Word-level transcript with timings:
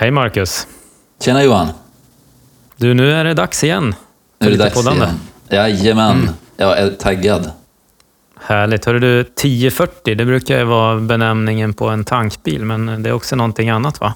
Hej 0.00 0.10
Marcus! 0.10 0.66
Tjena 1.22 1.44
Johan! 1.44 1.68
Du, 2.76 2.94
nu 2.94 3.12
är 3.12 3.24
det 3.24 3.34
dags 3.34 3.64
igen. 3.64 3.94
Nu 4.38 4.46
är 4.46 4.50
det 4.50 4.56
dags 4.56 4.74
poddande. 4.74 5.04
igen. 5.04 5.20
Jajamän, 5.48 6.16
mm. 6.16 6.34
jag 6.56 6.78
är 6.78 6.90
taggad. 6.90 7.50
Härligt. 8.40 8.84
Hörru 8.84 8.98
du, 8.98 9.20
1040, 9.20 10.14
det 10.14 10.24
brukar 10.24 10.58
ju 10.58 10.64
vara 10.64 11.00
benämningen 11.00 11.74
på 11.74 11.88
en 11.88 12.04
tankbil, 12.04 12.64
men 12.64 13.02
det 13.02 13.08
är 13.08 13.12
också 13.12 13.36
någonting 13.36 13.70
annat 13.70 14.00
va? 14.00 14.14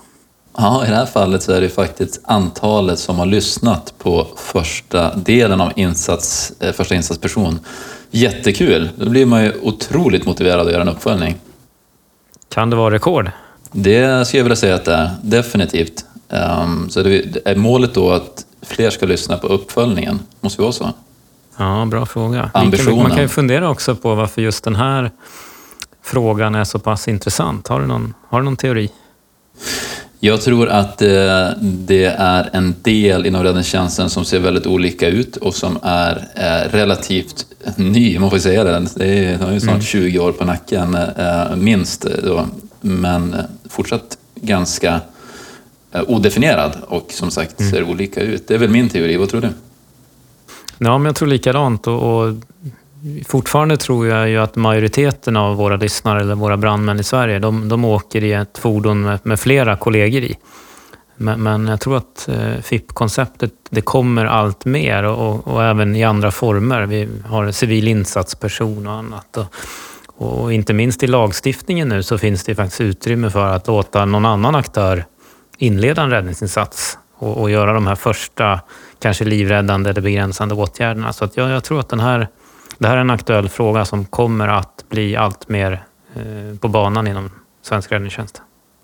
Ja, 0.56 0.86
i 0.86 0.90
det 0.90 0.96
här 0.96 1.06
fallet 1.06 1.42
så 1.42 1.52
är 1.52 1.60
det 1.60 1.68
faktiskt 1.68 2.20
antalet 2.24 2.98
som 2.98 3.18
har 3.18 3.26
lyssnat 3.26 3.94
på 3.98 4.26
första 4.36 5.16
delen 5.16 5.60
av 5.60 5.72
insats, 5.76 6.52
eh, 6.60 6.72
första 6.72 6.94
insatsperson. 6.94 7.60
Jättekul! 8.10 8.90
Då 8.96 9.10
blir 9.10 9.26
man 9.26 9.44
ju 9.44 9.52
otroligt 9.62 10.26
motiverad 10.26 10.66
att 10.66 10.72
göra 10.72 10.82
en 10.82 10.88
uppföljning. 10.88 11.36
Kan 12.48 12.70
det 12.70 12.76
vara 12.76 12.94
rekord? 12.94 13.30
Det 13.76 14.26
skulle 14.26 14.38
jag 14.38 14.44
vilja 14.44 14.56
säga 14.56 14.74
att 14.74 14.84
det 14.84 14.94
är, 14.94 15.10
definitivt. 15.22 16.04
Um, 16.28 16.90
så 16.90 17.02
det 17.02 17.36
är 17.44 17.56
målet 17.56 17.94
då 17.94 18.10
att 18.10 18.44
fler 18.62 18.90
ska 18.90 19.06
lyssna 19.06 19.38
på 19.38 19.46
uppföljningen? 19.46 20.20
Måste 20.40 20.58
det 20.58 20.62
vara 20.62 20.72
så? 20.72 20.92
Ja, 21.56 21.86
bra 21.90 22.06
fråga. 22.06 22.50
Ambitionen. 22.54 23.02
Man 23.02 23.10
kan 23.10 23.22
ju 23.22 23.28
fundera 23.28 23.70
också 23.70 23.94
på 23.96 24.14
varför 24.14 24.42
just 24.42 24.64
den 24.64 24.76
här 24.76 25.10
frågan 26.02 26.54
är 26.54 26.64
så 26.64 26.78
pass 26.78 27.08
intressant. 27.08 27.68
Har 27.68 27.80
du 27.80 27.86
någon, 27.86 28.14
har 28.28 28.40
du 28.40 28.44
någon 28.44 28.56
teori? 28.56 28.90
Jag 30.20 30.40
tror 30.40 30.68
att 30.68 31.02
eh, 31.02 31.48
det 31.60 32.04
är 32.18 32.50
en 32.52 32.74
del 32.82 33.26
inom 33.26 33.42
räddningstjänsten 33.42 34.10
som 34.10 34.24
ser 34.24 34.38
väldigt 34.38 34.66
olika 34.66 35.08
ut 35.08 35.36
och 35.36 35.54
som 35.54 35.78
är 35.82 36.28
eh, 36.34 36.72
relativt 36.72 37.46
ny, 37.76 38.18
man 38.18 38.30
får 38.30 38.38
säga 38.38 38.64
det. 38.64 38.86
Det 38.96 39.06
är, 39.06 39.38
har 39.38 39.52
ju 39.52 39.60
snart 39.60 39.72
mm. 39.72 39.82
20 39.82 40.18
år 40.18 40.32
på 40.32 40.44
nacken, 40.44 40.94
eh, 40.94 41.56
minst. 41.56 42.06
Då. 42.24 42.46
Men 42.86 43.36
fortsatt 43.68 44.18
ganska 44.34 45.00
odefinierad 46.06 46.76
och 46.88 47.06
som 47.10 47.30
sagt 47.30 47.60
mm. 47.60 47.72
ser 47.72 47.84
olika 47.84 48.20
ut. 48.20 48.48
Det 48.48 48.54
är 48.54 48.58
väl 48.58 48.70
min 48.70 48.88
teori, 48.88 49.16
vad 49.16 49.28
tror 49.28 49.40
du? 49.40 49.48
Ja, 50.78 50.98
men 50.98 51.04
jag 51.04 51.16
tror 51.16 51.28
likadant. 51.28 51.86
Och, 51.86 52.02
och 52.02 52.34
fortfarande 53.26 53.76
tror 53.76 54.06
jag 54.06 54.28
ju 54.28 54.38
att 54.38 54.56
majoriteten 54.56 55.36
av 55.36 55.56
våra 55.56 55.76
lyssnare, 55.76 56.20
eller 56.20 56.34
våra 56.34 56.56
brandmän 56.56 57.00
i 57.00 57.04
Sverige, 57.04 57.38
de, 57.38 57.68
de 57.68 57.84
åker 57.84 58.24
i 58.24 58.32
ett 58.32 58.58
fordon 58.58 59.02
med, 59.02 59.18
med 59.22 59.40
flera 59.40 59.76
kollegor 59.76 60.22
i. 60.22 60.36
Men, 61.16 61.42
men 61.42 61.66
jag 61.66 61.80
tror 61.80 61.96
att 61.96 62.28
eh, 62.28 62.60
FIP-konceptet, 62.62 63.52
det 63.70 63.80
kommer 63.80 64.24
allt 64.24 64.64
mer 64.64 65.02
och, 65.02 65.48
och, 65.48 65.64
även 65.64 65.96
i 65.96 66.04
andra 66.04 66.30
former. 66.30 66.82
Vi 66.82 67.08
har 67.26 67.50
civil 67.50 67.88
insatsperson 67.88 68.86
och 68.86 68.92
annat. 68.92 69.36
Och, 69.36 69.46
och 70.16 70.52
inte 70.52 70.72
minst 70.72 71.02
i 71.02 71.06
lagstiftningen 71.06 71.88
nu 71.88 72.02
så 72.02 72.18
finns 72.18 72.44
det 72.44 72.54
faktiskt 72.54 72.80
utrymme 72.80 73.30
för 73.30 73.46
att 73.46 73.66
låta 73.66 74.04
någon 74.04 74.24
annan 74.24 74.54
aktör 74.54 75.04
inleda 75.58 76.02
en 76.02 76.10
räddningsinsats 76.10 76.98
och, 77.16 77.36
och 77.36 77.50
göra 77.50 77.72
de 77.72 77.86
här 77.86 77.94
första, 77.94 78.60
kanske 78.98 79.24
livräddande 79.24 79.90
eller 79.90 80.00
begränsande 80.00 80.54
åtgärderna. 80.54 81.12
Så 81.12 81.24
att 81.24 81.36
jag, 81.36 81.50
jag 81.50 81.64
tror 81.64 81.80
att 81.80 81.88
den 81.88 82.00
här 82.00 82.28
det 82.78 82.88
här 82.88 82.96
är 82.96 83.00
en 83.00 83.10
aktuell 83.10 83.48
fråga 83.48 83.84
som 83.84 84.04
kommer 84.04 84.48
att 84.48 84.84
bli 84.88 85.16
allt 85.16 85.48
mer 85.48 85.84
eh, 86.14 86.58
på 86.58 86.68
banan 86.68 87.06
inom 87.06 87.30
svensk 87.62 87.92
räddningstjänst. 87.92 88.42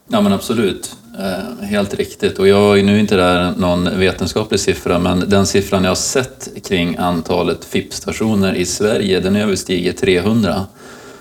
Ja 0.09 0.21
men 0.21 0.33
absolut, 0.33 0.97
eh, 1.19 1.67
helt 1.67 1.95
riktigt. 1.95 2.39
Och 2.39 2.49
jag 2.49 2.79
är 2.79 2.83
nu 2.83 3.01
inte 3.01 3.17
där 3.17 3.55
någon 3.57 3.99
vetenskaplig 3.99 4.61
siffra, 4.61 4.99
men 4.99 5.29
den 5.29 5.47
siffran 5.47 5.85
jag 5.85 5.91
har 5.91 5.95
sett 5.95 6.49
kring 6.69 6.97
antalet 6.97 7.65
FIP-stationer 7.65 8.55
i 8.55 8.65
Sverige, 8.65 9.21
den 9.21 9.37
överstiger 9.37 9.93
300. 9.93 10.67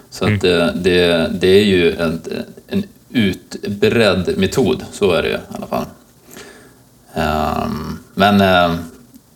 Så 0.09 0.25
att 0.25 0.41
det, 0.41 0.73
det, 0.75 1.31
det, 1.39 1.47
är 1.47 1.63
ju 1.63 1.95
en, 1.95 2.21
en 2.67 2.83
utbredd 3.09 4.37
metod, 4.37 4.85
så 4.91 5.11
är 5.11 5.21
det 5.21 5.27
ju 5.27 5.35
i 5.35 5.37
alla 5.49 5.67
fall. 5.67 5.85
Um, 7.13 7.99
men 8.13 8.33
uh, 8.33 8.79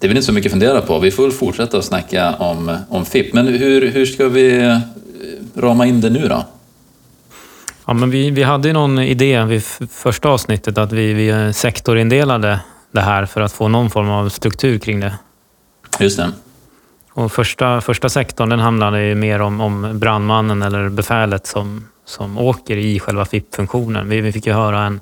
det 0.03 0.07
är 0.07 0.09
väl 0.09 0.17
inte 0.17 0.25
så 0.25 0.33
mycket 0.33 0.49
att 0.49 0.51
fundera 0.51 0.81
på. 0.81 0.99
Vi 0.99 1.11
får 1.11 1.31
fortsätta 1.31 1.77
att 1.77 1.85
snacka 1.85 2.35
om, 2.35 2.77
om 2.89 3.05
FIP. 3.05 3.33
Men 3.33 3.47
hur, 3.47 3.91
hur 3.91 4.05
ska 4.05 4.29
vi 4.29 4.61
eh, 4.61 4.77
rama 5.55 5.85
in 5.85 6.01
det 6.01 6.09
nu 6.09 6.27
då? 6.27 6.45
Ja, 7.85 7.93
men 7.93 8.09
vi, 8.09 8.31
vi 8.31 8.43
hade 8.43 8.67
ju 8.67 8.73
någon 8.73 8.99
idé 8.99 9.43
vid 9.43 9.63
första 9.91 10.29
avsnittet 10.29 10.77
att 10.77 10.91
vi, 10.91 11.13
vi 11.13 11.53
sektorindelade 11.53 12.59
det 12.91 13.01
här 13.01 13.25
för 13.25 13.41
att 13.41 13.51
få 13.51 13.67
någon 13.67 13.89
form 13.89 14.09
av 14.09 14.29
struktur 14.29 14.79
kring 14.79 14.99
det. 14.99 15.13
Just 15.99 16.17
det. 16.17 16.31
Och 17.13 17.31
första, 17.31 17.81
första 17.81 18.09
sektorn 18.09 18.49
den 18.49 18.59
handlade 18.59 19.03
ju 19.03 19.15
mer 19.15 19.41
om, 19.41 19.61
om 19.61 19.99
brandmannen 19.99 20.61
eller 20.61 20.89
befälet 20.89 21.47
som, 21.47 21.87
som 22.05 22.37
åker 22.37 22.77
i 22.77 22.99
själva 22.99 23.25
FIP-funktionen. 23.25 24.09
Vi, 24.09 24.21
vi 24.21 24.31
fick 24.31 24.47
ju 24.47 24.53
höra 24.53 24.83
en 24.83 24.99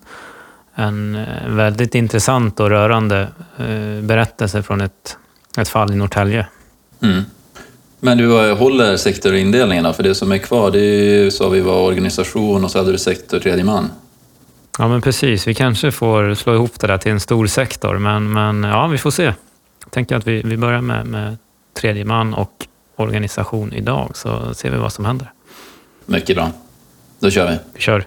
en 0.75 1.15
eh, 1.15 1.47
väldigt 1.47 1.95
intressant 1.95 2.59
och 2.59 2.69
rörande 2.69 3.27
eh, 3.57 4.03
berättelse 4.03 4.63
från 4.63 4.81
ett, 4.81 5.17
ett 5.57 5.69
fall 5.69 5.91
i 5.91 5.95
Norrtälje. 5.95 6.47
Mm. 7.01 7.23
Men 7.99 8.17
du 8.17 8.53
håller 8.53 8.97
sektorindelningen 8.97 9.93
För 9.93 10.03
det 10.03 10.15
som 10.15 10.31
är 10.31 10.37
kvar, 10.37 10.71
det 10.71 10.79
är, 10.79 11.29
sa 11.29 11.49
vi 11.49 11.61
var 11.61 11.81
organisation 11.81 12.63
och 12.63 12.71
så 12.71 12.77
hade 12.77 12.91
du 12.91 12.97
sektor 12.97 13.39
tredje 13.39 13.63
man. 13.63 13.91
Ja, 14.77 14.87
men 14.87 15.01
precis. 15.01 15.47
Vi 15.47 15.53
kanske 15.53 15.91
får 15.91 16.35
slå 16.35 16.53
ihop 16.53 16.79
det 16.79 16.87
där 16.87 16.97
till 16.97 17.11
en 17.11 17.19
stor 17.19 17.47
sektor, 17.47 17.97
men, 17.97 18.33
men 18.33 18.63
ja, 18.63 18.87
vi 18.87 18.97
får 18.97 19.11
se. 19.11 19.23
Jag 19.83 19.91
tänker 19.91 20.15
att 20.15 20.27
vi, 20.27 20.41
vi 20.41 20.57
börjar 20.57 20.81
med, 20.81 21.05
med 21.05 21.37
tredje 21.73 22.05
man 22.05 22.33
och 22.33 22.67
organisation 22.95 23.73
idag, 23.73 24.11
så 24.13 24.53
ser 24.53 24.69
vi 24.69 24.77
vad 24.77 24.93
som 24.93 25.05
händer. 25.05 25.31
Mycket 26.05 26.35
bra. 26.35 26.51
Då 27.19 27.29
kör 27.29 27.51
vi. 27.51 27.57
Vi 27.73 27.81
kör. 27.81 28.05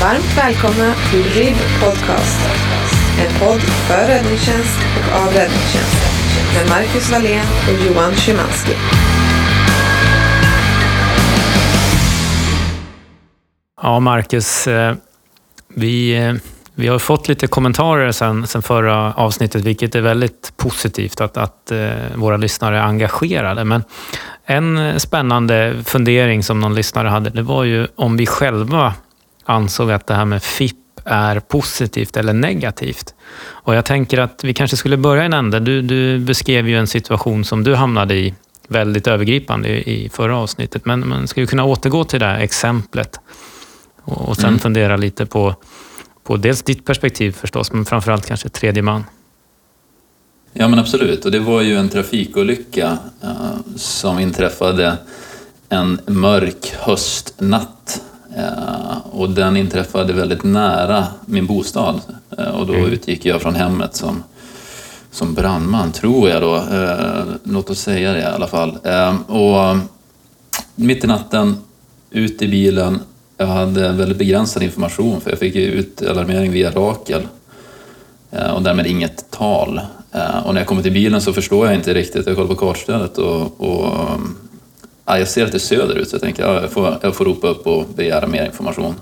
Varmt 0.00 0.36
välkomna 0.36 0.94
till 1.10 1.24
RIB 1.24 1.56
Podcast. 1.80 2.40
En 3.20 3.38
podd 3.40 3.60
för 3.60 4.06
räddningstjänst 4.06 4.78
och 4.96 5.20
av 5.20 5.26
räddningstjänst. 5.26 5.96
Med 6.54 6.68
Marcus 6.68 7.10
Wallén 7.10 7.46
och 7.68 7.86
Johan 7.86 8.14
Szymanski. 8.14 8.72
Ja, 13.82 14.00
Marcus. 14.00 14.66
Eh, 14.66 14.94
vi, 15.68 16.16
eh, 16.16 16.34
vi 16.78 16.88
har 16.88 16.98
fått 16.98 17.28
lite 17.28 17.46
kommentarer 17.46 18.12
sen, 18.12 18.46
sen 18.46 18.62
förra 18.62 19.12
avsnittet, 19.12 19.64
vilket 19.64 19.94
är 19.94 20.00
väldigt 20.00 20.52
positivt 20.56 21.20
att, 21.20 21.36
att 21.36 21.70
eh, 21.70 21.88
våra 22.14 22.36
lyssnare 22.36 22.78
är 22.78 22.82
engagerade. 22.82 23.64
Men 23.64 23.84
en 24.44 25.00
spännande 25.00 25.82
fundering 25.84 26.42
som 26.42 26.60
någon 26.60 26.74
lyssnare 26.74 27.08
hade, 27.08 27.30
det 27.30 27.42
var 27.42 27.64
ju 27.64 27.86
om 27.96 28.16
vi 28.16 28.26
själva 28.26 28.94
ansåg 29.44 29.90
att 29.90 30.06
det 30.06 30.14
här 30.14 30.24
med 30.24 30.42
FIP 30.42 30.76
är 31.04 31.40
positivt 31.40 32.16
eller 32.16 32.32
negativt. 32.32 33.14
Och 33.48 33.74
jag 33.74 33.84
tänker 33.84 34.18
att 34.18 34.44
vi 34.44 34.54
kanske 34.54 34.76
skulle 34.76 34.96
börja 34.96 35.22
i 35.22 35.26
en 35.26 35.32
ände. 35.32 35.60
Du, 35.60 35.82
du 35.82 36.18
beskrev 36.18 36.68
ju 36.68 36.78
en 36.78 36.86
situation 36.86 37.44
som 37.44 37.64
du 37.64 37.74
hamnade 37.74 38.14
i 38.14 38.34
väldigt 38.68 39.06
övergripande 39.06 39.68
i 39.90 40.08
förra 40.12 40.36
avsnittet. 40.36 40.84
Men, 40.84 41.28
ska 41.28 41.40
vi 41.40 41.46
kunna 41.46 41.64
återgå 41.64 42.04
till 42.04 42.20
det 42.20 42.26
här 42.26 42.38
exemplet 42.38 43.20
och, 44.04 44.28
och 44.28 44.36
sen 44.36 44.48
mm. 44.48 44.58
fundera 44.58 44.96
lite 44.96 45.26
på, 45.26 45.54
på 46.28 46.36
dels 46.36 46.62
ditt 46.62 46.84
perspektiv 46.84 47.32
förstås, 47.32 47.72
men 47.72 47.84
framförallt 47.84 48.26
kanske 48.26 48.48
tredje 48.48 48.82
man. 48.82 49.04
Ja 50.52 50.68
men 50.68 50.78
absolut, 50.78 51.24
och 51.24 51.30
det 51.30 51.38
var 51.38 51.62
ju 51.62 51.76
en 51.76 51.88
trafikolycka 51.88 52.98
uh, 53.24 53.76
som 53.76 54.18
inträffade 54.18 54.96
en 55.68 56.00
mörk 56.06 56.74
höstnatt 56.78 58.02
Eh, 58.36 58.98
och 59.10 59.30
den 59.30 59.56
inträffade 59.56 60.12
väldigt 60.12 60.44
nära 60.44 61.06
min 61.26 61.46
bostad. 61.46 62.00
Eh, 62.38 62.48
och 62.48 62.66
då 62.66 62.74
mm. 62.74 62.92
utgick 62.92 63.26
jag 63.26 63.42
från 63.42 63.54
hemmet 63.54 63.96
som, 63.96 64.22
som 65.10 65.34
brandman, 65.34 65.92
tror 65.92 66.28
jag 66.28 66.42
då. 66.42 66.56
Eh, 66.56 67.24
låt 67.42 67.70
oss 67.70 67.80
säga 67.80 68.12
det 68.12 68.20
i 68.20 68.24
alla 68.24 68.46
fall. 68.46 68.78
och 69.26 69.76
mitt 70.74 71.04
i 71.04 71.06
natten, 71.06 71.56
ut 72.10 72.42
i 72.42 72.48
bilen. 72.48 73.00
Jag 73.40 73.46
hade 73.46 73.92
väldigt 73.92 74.18
begränsad 74.18 74.62
information 74.62 75.20
för 75.20 75.30
jag 75.30 75.38
fick 75.38 75.56
ut 75.56 76.02
alarmering 76.02 76.52
via 76.52 76.70
Rakel 76.70 77.26
eh, 78.30 78.50
och 78.50 78.62
därmed 78.62 78.86
inget 78.86 79.30
tal. 79.30 79.80
Eh, 80.12 80.46
och 80.46 80.54
när 80.54 80.60
jag 80.60 80.68
kommer 80.68 80.82
till 80.82 80.92
bilen 80.92 81.20
så 81.20 81.32
förstår 81.32 81.66
jag 81.66 81.74
inte 81.74 81.94
riktigt, 81.94 82.26
jag 82.26 82.36
kollar 82.36 82.48
på 82.48 82.54
kartstödet 82.54 83.18
och, 83.18 83.60
och 83.60 83.86
eh, 83.86 84.18
ja, 85.04 85.18
jag 85.18 85.28
ser 85.28 85.44
att 85.44 85.52
det 85.52 85.56
är 85.56 85.60
söderut 85.60 86.08
så 86.08 86.14
jag 86.14 86.22
tänker 86.22 86.42
ja, 86.42 86.60
jag, 86.60 86.70
får, 86.70 86.98
jag 87.02 87.14
får 87.14 87.24
ropa 87.24 87.48
upp 87.48 87.66
och 87.66 87.84
begära 87.96 88.26
mer 88.26 88.46
information. 88.46 88.94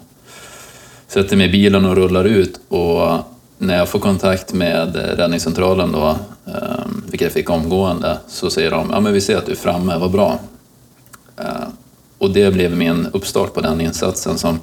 Sätter 1.09 1.37
mig 1.37 1.47
i 1.47 1.53
bilen 1.53 1.85
och 1.85 1.97
rullar 1.97 2.25
ut 2.25 2.61
och 2.69 3.19
när 3.59 3.77
jag 3.77 3.89
får 3.89 3.99
kontakt 3.99 4.53
med 4.53 4.97
räddningscentralen 4.97 5.93
då, 5.93 6.17
vilket 7.03 7.21
jag 7.21 7.33
fick 7.33 7.51
omgående, 7.51 8.19
så 8.29 8.51
säger 8.51 8.71
de 8.71 8.91
ja 8.93 9.01
men 9.01 9.13
vi 9.13 9.21
ser 9.21 9.37
att 9.37 9.47
du 9.47 9.53
är 9.53 9.57
framme, 9.57 9.99
vad 9.99 10.11
bra. 10.11 10.39
Och 12.19 12.31
det 12.31 12.51
blev 12.51 12.77
min 12.77 13.07
uppstart 13.13 13.55
på 13.55 13.61
den 13.61 13.81
insatsen 13.81 14.39
som, 14.39 14.61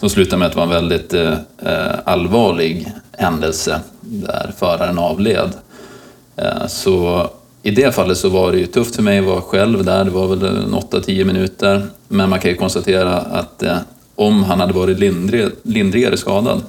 som 0.00 0.10
slutade 0.10 0.36
med 0.36 0.46
att 0.46 0.52
det 0.52 0.58
var 0.58 0.64
en 0.64 0.70
väldigt 0.70 1.14
eh, 1.14 1.32
eh, 1.58 1.98
allvarlig 2.04 2.92
händelse 3.12 3.80
där 4.00 4.52
föraren 4.58 4.98
avled. 4.98 5.50
Eh, 6.36 6.66
så 6.66 7.30
i 7.62 7.70
det 7.70 7.94
fallet 7.94 8.18
så 8.18 8.28
var 8.28 8.52
det 8.52 8.58
ju 8.58 8.66
tufft 8.66 8.96
för 8.96 9.02
mig 9.02 9.18
att 9.18 9.24
vara 9.24 9.40
själv 9.40 9.84
där, 9.84 10.04
det 10.04 10.10
var 10.10 10.28
väl 10.28 10.40
8-10 10.72 11.24
minuter. 11.24 11.86
Men 12.08 12.30
man 12.30 12.40
kan 12.40 12.50
ju 12.50 12.56
konstatera 12.56 13.16
att 13.16 13.62
eh, 13.62 13.76
om 14.14 14.44
han 14.44 14.60
hade 14.60 14.72
varit 14.72 14.98
lindrig, 14.98 15.48
lindrigare 15.62 16.16
skadad 16.16 16.62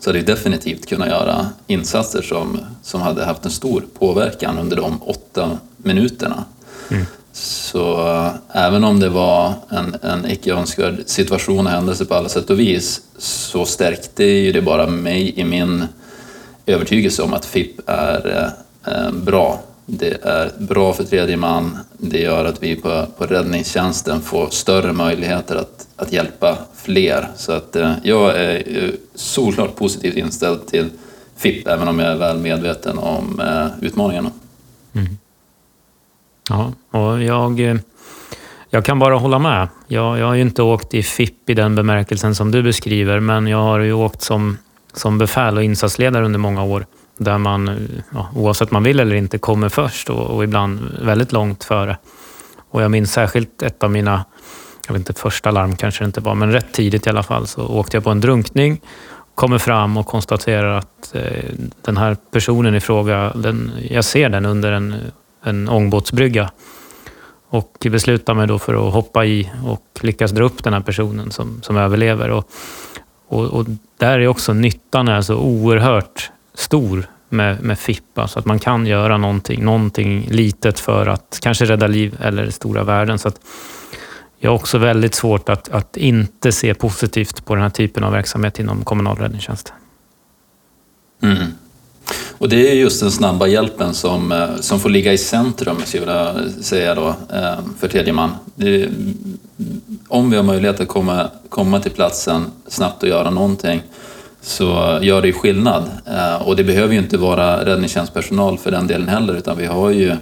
så 0.00 0.10
hade 0.10 0.18
vi 0.18 0.24
definitivt 0.24 0.86
kunnat 0.86 1.08
göra 1.08 1.46
insatser 1.66 2.22
som, 2.22 2.60
som 2.82 3.00
hade 3.00 3.24
haft 3.24 3.44
en 3.44 3.50
stor 3.50 3.84
påverkan 3.98 4.58
under 4.58 4.76
de 4.76 5.02
åtta 5.02 5.58
minuterna. 5.76 6.44
Mm. 6.90 7.06
Så 7.32 8.08
eh, 8.08 8.32
även 8.64 8.84
om 8.84 9.00
det 9.00 9.08
var 9.08 9.54
en, 9.68 9.96
en 10.02 10.30
icke 10.30 10.52
önskvärd 10.52 11.02
situation 11.06 11.66
och 11.66 11.72
händelse 11.72 12.04
på 12.04 12.14
alla 12.14 12.28
sätt 12.28 12.50
och 12.50 12.58
vis 12.58 13.00
så 13.18 13.64
stärkte 13.64 14.24
ju 14.24 14.52
det 14.52 14.62
bara 14.62 14.86
mig 14.86 15.40
i 15.40 15.44
min 15.44 15.86
övertygelse 16.66 17.22
om 17.22 17.34
att 17.34 17.44
FIP 17.44 17.80
är 17.86 18.52
eh, 18.86 18.94
eh, 18.94 19.12
bra. 19.12 19.60
Det 19.86 20.24
är 20.24 20.50
bra 20.58 20.92
för 20.92 21.04
tredje 21.04 21.36
man. 21.36 21.78
Det 21.98 22.20
gör 22.20 22.44
att 22.44 22.62
vi 22.62 22.76
på, 22.76 23.06
på 23.18 23.26
räddningstjänsten 23.26 24.20
får 24.20 24.48
större 24.50 24.92
möjligheter 24.92 25.56
att, 25.56 25.86
att 25.96 26.12
hjälpa 26.12 26.58
fler. 26.74 27.28
Så 27.36 27.52
att 27.52 27.76
eh, 27.76 27.92
jag 28.02 28.36
är 28.36 28.92
solklart 29.14 29.76
positivt 29.76 30.16
inställd 30.16 30.66
till 30.66 30.90
FIP, 31.36 31.68
även 31.68 31.88
om 31.88 31.98
jag 31.98 32.12
är 32.12 32.16
väl 32.16 32.38
medveten 32.38 32.98
om 32.98 33.40
eh, 33.40 33.86
utmaningarna. 33.86 34.30
Mm. 34.92 35.16
Ja, 36.48 36.72
och 36.90 37.22
jag, 37.22 37.60
eh, 37.60 37.76
jag 38.70 38.84
kan 38.84 38.98
bara 38.98 39.16
hålla 39.16 39.38
med. 39.38 39.68
Jag, 39.86 40.18
jag 40.18 40.26
har 40.26 40.34
ju 40.34 40.42
inte 40.42 40.62
åkt 40.62 40.94
i 40.94 41.02
FIP 41.02 41.50
i 41.50 41.54
den 41.54 41.74
bemärkelsen 41.74 42.34
som 42.34 42.50
du 42.50 42.62
beskriver, 42.62 43.20
men 43.20 43.46
jag 43.46 43.62
har 43.62 43.80
ju 43.80 43.92
åkt 43.92 44.22
som, 44.22 44.58
som 44.92 45.18
befäl 45.18 45.56
och 45.56 45.62
insatsledare 45.62 46.24
under 46.24 46.38
många 46.38 46.62
år 46.62 46.86
där 47.18 47.38
man, 47.38 47.88
ja, 48.14 48.28
oavsett 48.34 48.70
man 48.70 48.82
vill 48.82 49.00
eller 49.00 49.16
inte, 49.16 49.38
kommer 49.38 49.68
först 49.68 50.10
och, 50.10 50.26
och, 50.26 50.44
ibland 50.44 50.80
väldigt 51.02 51.32
långt 51.32 51.64
före. 51.64 51.98
Och 52.70 52.82
jag 52.82 52.90
minns 52.90 53.12
särskilt 53.12 53.62
ett 53.62 53.82
av 53.82 53.90
mina, 53.90 54.24
jag 54.86 54.92
vet 54.92 55.00
inte, 55.00 55.12
första 55.12 55.50
larm 55.50 55.76
kanske 55.76 56.04
det 56.04 56.06
inte 56.06 56.20
var, 56.20 56.34
men 56.34 56.52
rätt 56.52 56.72
tidigt 56.72 57.06
i 57.06 57.10
alla 57.10 57.22
fall 57.22 57.46
så 57.46 57.66
åkte 57.66 57.96
jag 57.96 58.04
på 58.04 58.10
en 58.10 58.20
drunkning, 58.20 58.80
kommer 59.34 59.58
fram 59.58 59.96
och 59.96 60.06
konstaterar 60.06 60.78
att 60.78 61.14
eh, 61.14 61.44
den 61.82 61.96
här 61.96 62.16
personen 62.30 62.74
i 62.74 62.80
fråga, 62.80 63.32
den, 63.34 63.72
jag 63.90 64.04
ser 64.04 64.28
den 64.28 64.46
under 64.46 64.72
en 64.72 64.94
en 65.42 65.68
ångbåtsbrygga. 65.68 66.50
Och 67.48 67.86
beslutar 67.90 68.34
mig 68.34 68.46
då 68.46 68.58
för 68.58 68.88
att 68.88 68.94
hoppa 68.94 69.24
i 69.24 69.50
och 69.64 70.00
lyckas 70.00 70.30
dra 70.30 70.44
upp 70.44 70.64
den 70.64 70.72
här 70.72 70.80
personen 70.80 71.30
som, 71.30 71.62
som 71.62 71.76
överlever. 71.76 72.30
Och, 72.30 72.50
och, 73.28 73.44
och 73.44 73.66
där 73.98 74.18
är 74.18 74.26
också 74.26 74.52
nyttan 74.52 75.08
är 75.08 75.20
så 75.20 75.36
oerhört 75.36 76.30
stor 76.54 77.06
med, 77.28 77.62
med 77.62 77.78
FIP. 77.78 78.18
Alltså 78.18 78.38
att 78.38 78.44
man 78.44 78.58
kan 78.58 78.86
göra 78.86 79.16
någonting, 79.16 79.64
någonting 79.64 80.26
litet 80.30 80.80
för 80.80 81.06
att 81.06 81.38
kanske 81.42 81.64
rädda 81.64 81.86
liv 81.86 82.16
eller 82.20 82.50
stora 82.50 82.84
värden. 82.84 83.18
Så 83.18 83.28
att 83.28 83.40
jag 84.38 84.50
har 84.50 84.54
också 84.56 84.78
väldigt 84.78 85.14
svårt 85.14 85.48
att, 85.48 85.68
att 85.68 85.96
inte 85.96 86.52
se 86.52 86.74
positivt 86.74 87.44
på 87.44 87.54
den 87.54 87.62
här 87.62 87.70
typen 87.70 88.04
av 88.04 88.12
verksamhet 88.12 88.58
inom 88.58 88.84
kommunal 88.84 89.16
räddningstjänst. 89.16 89.72
Mm. 91.22 91.46
Och 92.38 92.48
det 92.48 92.70
är 92.70 92.74
just 92.74 93.00
den 93.00 93.10
snabba 93.10 93.46
hjälpen 93.46 93.94
som, 93.94 94.32
eh, 94.32 94.48
som 94.60 94.80
får 94.80 94.90
ligga 94.90 95.12
i 95.12 95.18
centrum, 95.18 95.76
skulle 95.84 96.12
jag 96.12 96.50
säga 96.64 96.94
då, 96.94 97.08
eh, 97.08 97.58
för 97.80 97.88
tredje 97.88 98.12
man. 98.12 98.30
Det, 98.54 98.88
om 100.08 100.30
vi 100.30 100.36
har 100.36 100.44
möjlighet 100.44 100.80
att 100.80 100.88
komma, 100.88 101.30
komma 101.48 101.80
till 101.80 101.90
platsen 101.90 102.44
snabbt 102.68 103.02
och 103.02 103.08
göra 103.08 103.30
någonting 103.30 103.82
så 104.40 104.98
gör 105.02 105.20
det 105.20 105.26
ju 105.26 105.32
skillnad. 105.32 105.90
Eh, 106.06 106.48
och 106.48 106.56
det 106.56 106.64
behöver 106.64 106.92
ju 106.92 106.98
inte 106.98 107.18
vara 107.18 107.64
räddningstjänstpersonal 107.64 108.58
för 108.58 108.70
den 108.70 108.86
delen 108.86 109.08
heller, 109.08 109.34
utan 109.34 109.58
vi 109.58 109.66
har 109.66 109.90
ju 109.90 110.16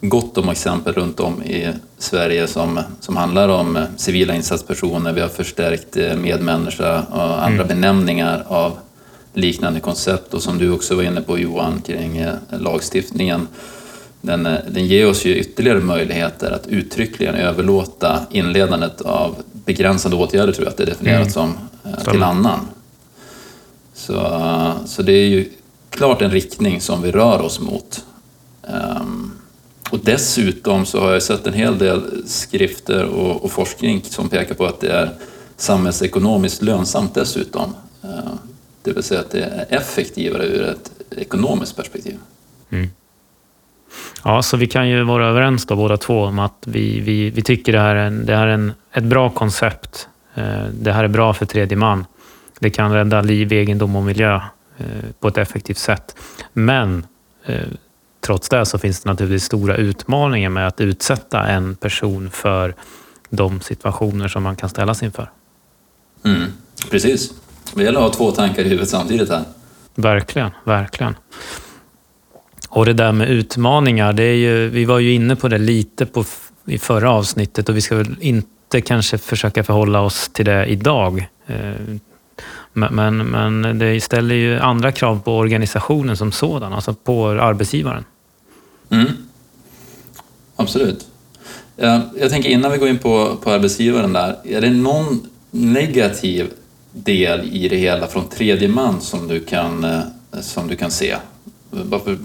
gott 0.00 0.38
om 0.38 0.48
exempel 0.48 0.94
runt 0.94 1.20
om 1.20 1.42
i 1.42 1.68
Sverige 1.98 2.46
som, 2.46 2.80
som 3.00 3.16
handlar 3.16 3.48
om 3.48 3.78
civila 3.96 4.34
insatspersoner. 4.34 5.12
Vi 5.12 5.20
har 5.20 5.28
förstärkt 5.28 5.96
medmänniska 6.18 7.02
och 7.10 7.44
andra 7.44 7.64
mm. 7.64 7.68
benämningar 7.68 8.44
av 8.48 8.72
liknande 9.34 9.80
koncept 9.80 10.34
och 10.34 10.42
som 10.42 10.58
du 10.58 10.70
också 10.70 10.94
var 10.94 11.02
inne 11.02 11.20
på 11.20 11.38
Johan 11.38 11.82
kring 11.86 12.16
eh, 12.16 12.34
lagstiftningen. 12.50 13.48
Den, 14.20 14.46
eh, 14.46 14.58
den 14.70 14.86
ger 14.86 15.08
oss 15.08 15.24
ju 15.24 15.36
ytterligare 15.36 15.80
möjligheter 15.80 16.50
att 16.50 16.66
uttryckligen 16.66 17.34
överlåta 17.34 18.20
inledandet 18.30 19.00
av 19.00 19.36
begränsade 19.52 20.16
åtgärder, 20.16 20.52
tror 20.52 20.64
jag 20.64 20.70
att 20.70 20.76
det 20.76 20.82
är 20.82 20.86
definierat 20.86 21.20
mm. 21.20 21.32
som, 21.32 21.54
eh, 21.84 22.12
till 22.12 22.22
annan. 22.22 22.60
Så, 23.94 24.42
så 24.86 25.02
det 25.02 25.12
är 25.12 25.26
ju 25.26 25.50
klart 25.90 26.22
en 26.22 26.30
riktning 26.30 26.80
som 26.80 27.02
vi 27.02 27.12
rör 27.12 27.40
oss 27.40 27.60
mot. 27.60 28.04
Um, 28.62 29.32
och 29.90 29.98
dessutom 30.02 30.86
så 30.86 31.00
har 31.00 31.12
jag 31.12 31.22
sett 31.22 31.46
en 31.46 31.52
hel 31.52 31.78
del 31.78 32.02
skrifter 32.26 33.04
och, 33.04 33.44
och, 33.44 33.50
forskning 33.50 34.02
som 34.04 34.28
pekar 34.28 34.54
på 34.54 34.66
att 34.66 34.80
det 34.80 34.92
är 34.92 35.10
samhällsekonomiskt 35.56 36.62
lönsamt 36.62 37.14
dessutom. 37.14 37.74
Uh, 38.04 38.34
det 38.82 38.92
vill 38.92 39.02
säga 39.02 39.20
att 39.20 39.30
det 39.30 39.42
är 39.42 39.66
effektivare 39.68 40.46
ur 40.46 40.62
ett 40.62 40.90
ekonomiskt 41.10 41.76
perspektiv. 41.76 42.18
Mm. 42.70 42.90
Ja, 44.24 44.42
så 44.42 44.56
vi 44.56 44.66
kan 44.66 44.88
ju 44.88 45.02
vara 45.02 45.26
överens 45.26 45.66
då 45.66 45.76
båda 45.76 45.96
två 45.96 46.24
om 46.24 46.38
att 46.38 46.64
vi, 46.66 47.00
vi, 47.00 47.30
vi 47.30 47.42
tycker 47.42 47.72
det 47.72 47.80
här 47.80 47.94
är, 47.94 48.06
en, 48.06 48.26
det 48.26 48.36
här 48.36 48.46
är 48.46 48.52
en, 48.52 48.72
ett 48.92 49.04
bra 49.04 49.30
koncept. 49.30 50.08
Eh, 50.34 50.64
det 50.80 50.92
här 50.92 51.04
är 51.04 51.08
bra 51.08 51.34
för 51.34 51.46
tredje 51.46 51.76
man. 51.76 52.06
Det 52.58 52.70
kan 52.70 52.92
rädda 52.92 53.20
liv, 53.20 53.52
egendom 53.52 53.96
och 53.96 54.02
miljö 54.02 54.40
eh, 54.78 54.86
på 55.20 55.28
ett 55.28 55.38
effektivt 55.38 55.78
sätt. 55.78 56.16
Men 56.52 57.06
eh, 57.46 57.66
trots 58.20 58.48
det 58.48 58.66
så 58.66 58.78
finns 58.78 59.00
det 59.00 59.10
naturligtvis 59.10 59.44
stora 59.44 59.76
utmaningar 59.76 60.50
med 60.50 60.66
att 60.66 60.80
utsätta 60.80 61.46
en 61.46 61.74
person 61.74 62.30
för 62.30 62.74
de 63.30 63.60
situationer 63.60 64.28
som 64.28 64.42
man 64.42 64.56
kan 64.56 64.68
ställas 64.68 65.02
inför. 65.02 65.30
Mm, 66.24 66.52
precis. 66.90 67.32
Det 67.74 67.82
gäller 67.82 67.98
att 67.98 68.04
ha 68.04 68.12
två 68.12 68.30
tankar 68.30 68.62
i 68.62 68.68
huvudet 68.68 68.88
samtidigt 68.88 69.28
här. 69.28 69.44
Verkligen, 69.94 70.50
verkligen. 70.64 71.14
Och 72.68 72.86
det 72.86 72.92
där 72.92 73.12
med 73.12 73.30
utmaningar, 73.30 74.12
det 74.12 74.22
är 74.22 74.34
ju, 74.34 74.68
vi 74.68 74.84
var 74.84 74.98
ju 74.98 75.12
inne 75.12 75.36
på 75.36 75.48
det 75.48 75.58
lite 75.58 76.06
på, 76.06 76.24
i 76.66 76.78
förra 76.78 77.10
avsnittet 77.10 77.68
och 77.68 77.76
vi 77.76 77.80
ska 77.80 77.96
väl 77.96 78.16
inte 78.20 78.80
kanske 78.80 79.18
försöka 79.18 79.64
förhålla 79.64 80.00
oss 80.00 80.30
till 80.32 80.44
det 80.44 80.66
idag. 80.66 81.28
Eh, 81.46 81.72
men, 82.72 83.16
men 83.16 83.78
det 83.78 84.00
ställer 84.00 84.34
ju 84.34 84.58
andra 84.58 84.92
krav 84.92 85.20
på 85.24 85.36
organisationen 85.36 86.16
som 86.16 86.32
sådan, 86.32 86.72
alltså 86.72 86.94
på 86.94 87.28
arbetsgivaren. 87.28 88.04
Mm. 88.90 89.06
Absolut. 90.56 91.06
Jag 92.20 92.30
tänker 92.30 92.48
innan 92.48 92.72
vi 92.72 92.78
går 92.78 92.88
in 92.88 92.98
på, 92.98 93.36
på 93.42 93.50
arbetsgivaren 93.50 94.12
där, 94.12 94.36
är 94.44 94.60
det 94.60 94.70
någon 94.70 95.26
negativ 95.50 96.50
del 96.92 97.48
i 97.52 97.68
det 97.68 97.76
hela 97.76 98.06
från 98.06 98.28
tredje 98.28 98.68
man 98.68 99.00
som 99.00 99.28
du 99.28 99.40
kan, 99.40 99.84
eh, 99.84 100.00
som 100.40 100.68
du 100.68 100.76
kan 100.76 100.90
se? 100.90 101.16
Varför, 101.70 102.18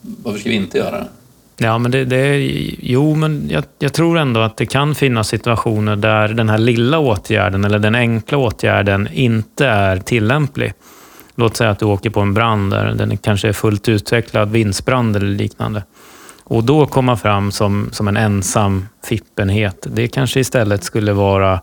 varför 0.00 0.38
ska 0.38 0.48
vi 0.48 0.56
inte 0.56 0.78
göra 0.78 0.98
det? 0.98 1.08
Ja, 1.56 1.78
men 1.78 1.90
det, 1.90 2.04
det 2.04 2.36
jo, 2.82 3.14
men 3.14 3.48
jag, 3.50 3.64
jag, 3.78 3.92
tror 3.92 4.18
ändå 4.18 4.40
att 4.40 4.56
det 4.56 4.66
kan 4.66 4.94
finnas 4.94 5.28
situationer 5.28 5.96
där 5.96 6.28
den 6.28 6.48
här 6.48 6.58
lilla 6.58 6.98
åtgärden 6.98 7.64
eller 7.64 7.78
den 7.78 7.94
enkla 7.94 8.38
åtgärden 8.38 9.08
inte 9.12 9.66
är 9.66 9.96
tillämplig. 9.96 10.72
Låt 11.36 11.56
säga 11.56 11.70
att 11.70 11.78
du 11.78 11.86
åker 11.86 12.10
på 12.10 12.20
en 12.20 12.34
brand 12.34 12.70
där 12.70 12.94
den 12.94 13.16
kanske 13.16 13.48
är 13.48 13.52
fullt 13.52 13.88
utvecklad, 13.88 14.50
vindsbrand 14.50 15.16
eller 15.16 15.26
liknande. 15.26 15.82
Och 16.44 16.64
då 16.64 16.86
komma 16.86 17.16
fram 17.16 17.52
som, 17.52 17.88
som 17.92 18.08
en 18.08 18.16
ensam 18.16 18.86
fippenhet, 19.04 19.86
det 19.90 20.08
kanske 20.08 20.40
istället 20.40 20.84
skulle 20.84 21.12
vara 21.12 21.60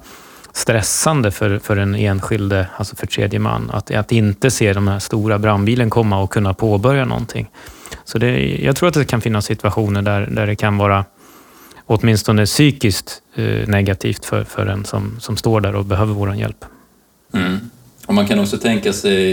stressande 0.54 1.32
för, 1.32 1.60
för 1.60 1.76
den 1.76 1.96
enskilde, 1.96 2.68
alltså 2.78 2.96
för 2.96 3.08
tredje 3.08 3.40
man, 3.40 3.72
att, 3.74 3.92
att 3.92 4.12
inte 4.12 4.52
se 4.52 4.74
den 4.74 4.88
här 4.88 5.00
stora 5.00 5.40
brandbilen 5.40 5.90
komma 5.90 6.22
och 6.22 6.34
kunna 6.34 6.54
påbörja 6.54 7.06
någonting. 7.06 7.50
Så 8.04 8.18
det, 8.18 8.56
jag 8.64 8.76
tror 8.76 8.90
att 8.90 8.94
det 8.94 9.06
kan 9.06 9.22
finnas 9.22 9.46
situationer 9.46 10.02
där, 10.02 10.28
där 10.32 10.48
det 10.48 10.56
kan 10.56 10.78
vara 10.78 11.06
åtminstone 11.86 12.46
psykiskt 12.46 13.22
eh, 13.36 13.68
negativt 13.68 14.26
för, 14.26 14.44
för 14.44 14.66
en 14.66 14.86
som, 14.86 15.20
som 15.20 15.38
står 15.38 15.62
där 15.62 15.76
och 15.76 15.86
behöver 15.86 16.14
vår 16.14 16.36
hjälp. 16.36 16.66
Mm. 17.34 17.70
Och 18.06 18.14
man 18.14 18.28
kan 18.28 18.40
också 18.40 18.58
tänka 18.58 18.94
sig 18.94 19.32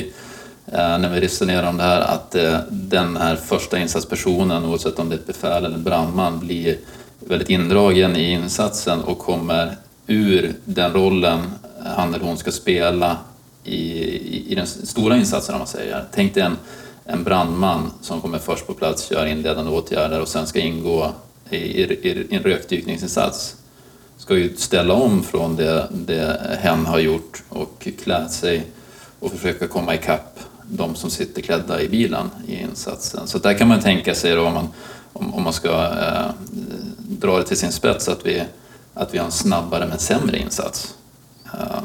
eh, 0.66 0.98
när 0.98 1.14
vi 1.14 1.20
resonerar 1.20 1.68
om 1.68 1.76
det 1.76 1.82
här 1.82 2.00
att 2.00 2.34
eh, 2.34 2.58
den 2.70 3.16
här 3.16 3.36
första 3.36 3.78
insatspersonen, 3.78 4.64
oavsett 4.64 4.98
om 4.98 5.08
det 5.08 5.14
är 5.14 5.18
ett 5.18 5.26
befäl 5.26 5.64
eller 5.64 5.76
en 5.76 5.84
brandman, 5.84 6.40
blir 6.40 6.76
väldigt 7.28 7.50
indragen 7.50 8.16
i 8.16 8.32
insatsen 8.32 9.00
och 9.00 9.18
kommer 9.18 9.76
ur 10.08 10.54
den 10.64 10.92
rollen 10.92 11.40
han 11.84 12.14
eller 12.14 12.24
hon 12.24 12.36
ska 12.36 12.52
spela 12.52 13.16
i, 13.64 13.76
i, 13.76 14.52
i 14.52 14.54
den 14.54 14.66
stora 14.66 15.16
insatsen 15.16 15.54
om 15.54 15.58
man 15.58 15.68
säger. 15.68 16.04
Tänk 16.12 16.34
dig 16.34 16.42
en, 16.42 16.56
en 17.04 17.24
brandman 17.24 17.90
som 18.00 18.20
kommer 18.20 18.38
först 18.38 18.66
på 18.66 18.74
plats, 18.74 19.10
gör 19.10 19.26
inledande 19.26 19.70
åtgärder 19.70 20.20
och 20.20 20.28
sen 20.28 20.46
ska 20.46 20.58
ingå 20.58 21.12
i, 21.50 21.56
i, 21.56 21.82
i 21.82 22.36
en 22.36 22.42
rökdykningsinsats. 22.42 23.56
Ska 24.16 24.36
ju 24.36 24.56
ställa 24.56 24.94
om 24.94 25.22
från 25.22 25.56
det, 25.56 25.88
det 25.90 26.58
hen 26.60 26.86
har 26.86 26.98
gjort 26.98 27.42
och 27.48 27.88
klä 28.04 28.28
sig 28.28 28.66
och 29.20 29.32
försöka 29.32 29.68
komma 29.68 29.94
ikapp 29.94 30.40
de 30.70 30.94
som 30.94 31.10
sitter 31.10 31.42
klädda 31.42 31.82
i 31.82 31.88
bilen 31.88 32.30
i 32.46 32.62
insatsen. 32.62 33.26
Så 33.26 33.38
där 33.38 33.54
kan 33.54 33.68
man 33.68 33.80
tänka 33.80 34.14
sig 34.14 34.34
då 34.34 34.46
om 34.46 34.54
man, 34.54 34.68
om, 35.12 35.34
om 35.34 35.42
man 35.42 35.52
ska 35.52 35.84
eh, 35.84 36.30
dra 36.98 37.38
det 37.38 37.44
till 37.44 37.56
sin 37.56 37.72
spets 37.72 38.08
att 38.08 38.26
vi 38.26 38.42
att 38.98 39.14
vi 39.14 39.18
har 39.18 39.24
en 39.24 39.32
snabbare 39.32 39.86
men 39.86 39.98
sämre 39.98 40.38
insats. 40.38 40.94
eh, 41.44 41.80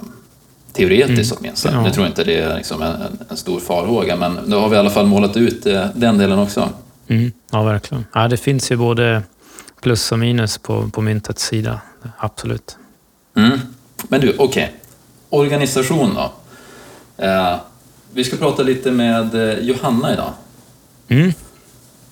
teoretiskt 0.73 1.35
åtminstone. 1.39 1.75
Ja. 1.75 1.83
Nu 1.83 1.91
tror 1.91 2.05
jag 2.05 2.11
inte 2.11 2.23
det 2.23 2.37
är 2.39 2.57
liksom 2.57 2.81
en, 2.81 2.95
en 3.29 3.37
stor 3.37 3.59
farhåga, 3.59 4.15
men 4.15 4.39
då 4.49 4.59
har 4.59 4.69
vi 4.69 4.75
i 4.75 4.79
alla 4.79 4.89
fall 4.89 5.05
målat 5.05 5.37
ut 5.37 5.65
eh, 5.65 5.85
den 5.95 6.17
delen 6.17 6.39
också. 6.39 6.69
Mm. 7.07 7.31
Ja, 7.51 7.63
verkligen. 7.63 8.05
Ja, 8.13 8.27
det 8.27 8.37
finns 8.37 8.71
ju 8.71 8.75
både 8.75 9.23
plus 9.81 10.11
och 10.11 10.19
minus 10.19 10.57
på, 10.57 10.89
på 10.89 11.01
myntets 11.01 11.43
sida. 11.45 11.81
Absolut. 12.17 12.77
Mm. 13.35 13.59
Men 14.07 14.21
du, 14.21 14.35
okej. 14.37 14.73
Organisation 15.29 16.15
då. 16.15 16.31
Eh, 17.25 17.55
vi 18.13 18.23
ska 18.23 18.37
prata 18.37 18.63
lite 18.63 18.91
med 18.91 19.35
eh, 19.35 19.59
Johanna 19.59 20.13
idag. 20.13 20.31
Mm. 21.07 21.33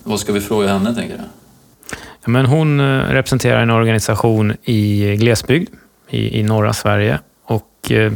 Vad 0.03 0.19
ska 0.19 0.33
vi 0.33 0.41
fråga 0.41 0.67
henne, 0.67 0.95
tänker 0.95 1.17
du? 1.17 1.23
Men 2.25 2.45
hon 2.45 2.79
eh, 2.79 2.83
representerar 2.99 3.61
en 3.61 3.69
organisation 3.69 4.53
i 4.63 5.15
glesbygd 5.15 5.69
i, 6.09 6.39
i 6.39 6.43
norra 6.43 6.73
Sverige 6.73 7.19
och 7.45 7.91
eh, 7.91 8.13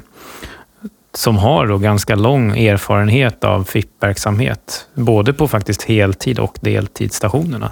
som 1.13 1.37
har 1.37 1.67
då 1.67 1.77
ganska 1.77 2.15
lång 2.15 2.57
erfarenhet 2.57 3.43
av 3.43 3.63
FIP-verksamhet. 3.63 4.87
Både 4.93 5.33
på 5.33 5.47
faktiskt 5.47 5.83
heltid 5.83 6.39
och 6.39 6.57
deltidsstationerna. 6.61 7.71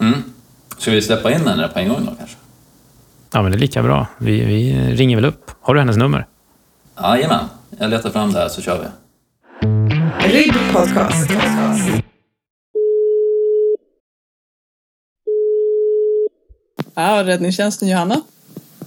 Mm. 0.00 0.22
Ska 0.78 0.90
vi 0.90 1.02
släppa 1.02 1.32
in 1.32 1.46
henne 1.46 1.68
på 1.68 1.78
en 1.78 1.88
gång 1.88 2.06
då 2.06 2.14
kanske? 2.18 2.36
Ja, 3.32 3.42
men 3.42 3.52
det 3.52 3.56
är 3.56 3.60
lika 3.60 3.82
bra. 3.82 4.06
Vi, 4.18 4.44
vi 4.44 4.72
ringer 4.94 5.16
väl 5.16 5.24
upp. 5.24 5.50
Har 5.60 5.74
du 5.74 5.80
hennes 5.80 5.96
nummer? 5.96 6.26
Jajamän, 7.02 7.44
jag 7.78 7.90
letar 7.90 8.10
fram 8.10 8.32
det 8.32 8.38
här 8.38 8.48
så 8.48 8.62
kör 8.62 8.78
vi. 8.78 8.86
Ribb 10.28 10.54
Podcast. 10.72 11.30
Ja, 17.00 17.24
räddningstjänsten 17.24 17.88
Johanna. 17.88 18.22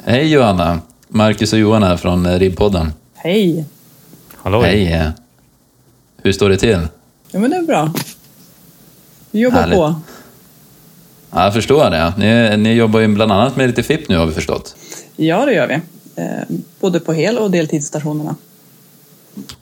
Hej 0.04 0.32
Johanna! 0.32 0.80
Marcus 1.08 1.54
och 1.54 1.60
Johan 1.60 1.84
här 1.84 1.98
från 1.98 2.26
eh, 2.26 2.40
Ribbpodden. 2.40 2.94
Hej. 3.16 3.66
Hallå? 4.36 4.62
Hej! 4.62 5.12
Hur 6.18 6.32
står 6.32 6.50
det 6.50 6.58
till? 6.58 6.88
Ja, 7.32 7.40
men 7.40 7.50
det 7.50 7.58
är 7.58 7.62
bra. 7.62 7.94
Vi 9.32 9.40
jobbar 9.40 9.60
Härligt. 9.60 9.76
på. 9.76 9.96
Ja, 11.32 11.44
jag 11.44 11.54
förstår 11.54 11.90
det. 11.90 12.14
Ni, 12.18 12.58
ni 12.58 12.74
jobbar 12.74 13.00
ju 13.00 13.08
bland 13.08 13.32
annat 13.32 13.56
med 13.56 13.68
lite 13.68 13.84
FIP 13.84 14.10
nu 14.10 14.18
har 14.18 14.26
vi 14.26 14.34
förstått. 14.34 14.76
Ja, 15.16 15.46
det 15.46 15.54
gör 15.54 15.68
vi. 15.68 15.74
Eh, 16.22 16.58
både 16.80 17.00
på 17.00 17.14
hel 17.14 17.38
och 17.38 17.52
deltidsstationerna. 17.52 18.36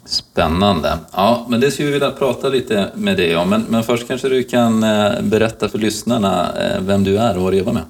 Spännande. 0.05 0.97
Ja, 1.13 1.45
men 1.49 1.59
det 1.59 1.71
skulle 1.71 1.85
vi 1.85 1.93
vilja 1.93 2.11
prata 2.11 2.49
lite 2.49 2.87
med 2.95 3.17
dig 3.17 3.35
om. 3.35 3.49
Men, 3.49 3.65
men 3.69 3.83
först 3.83 4.07
kanske 4.07 4.29
du 4.29 4.43
kan 4.43 4.83
eh, 4.83 5.21
berätta 5.21 5.69
för 5.69 5.77
lyssnarna 5.77 6.51
vem 6.79 7.03
du 7.03 7.17
är 7.17 7.37
och 7.37 7.43
vad 7.43 7.53
du 7.53 7.57
jobbar 7.57 7.73
med. 7.73 7.83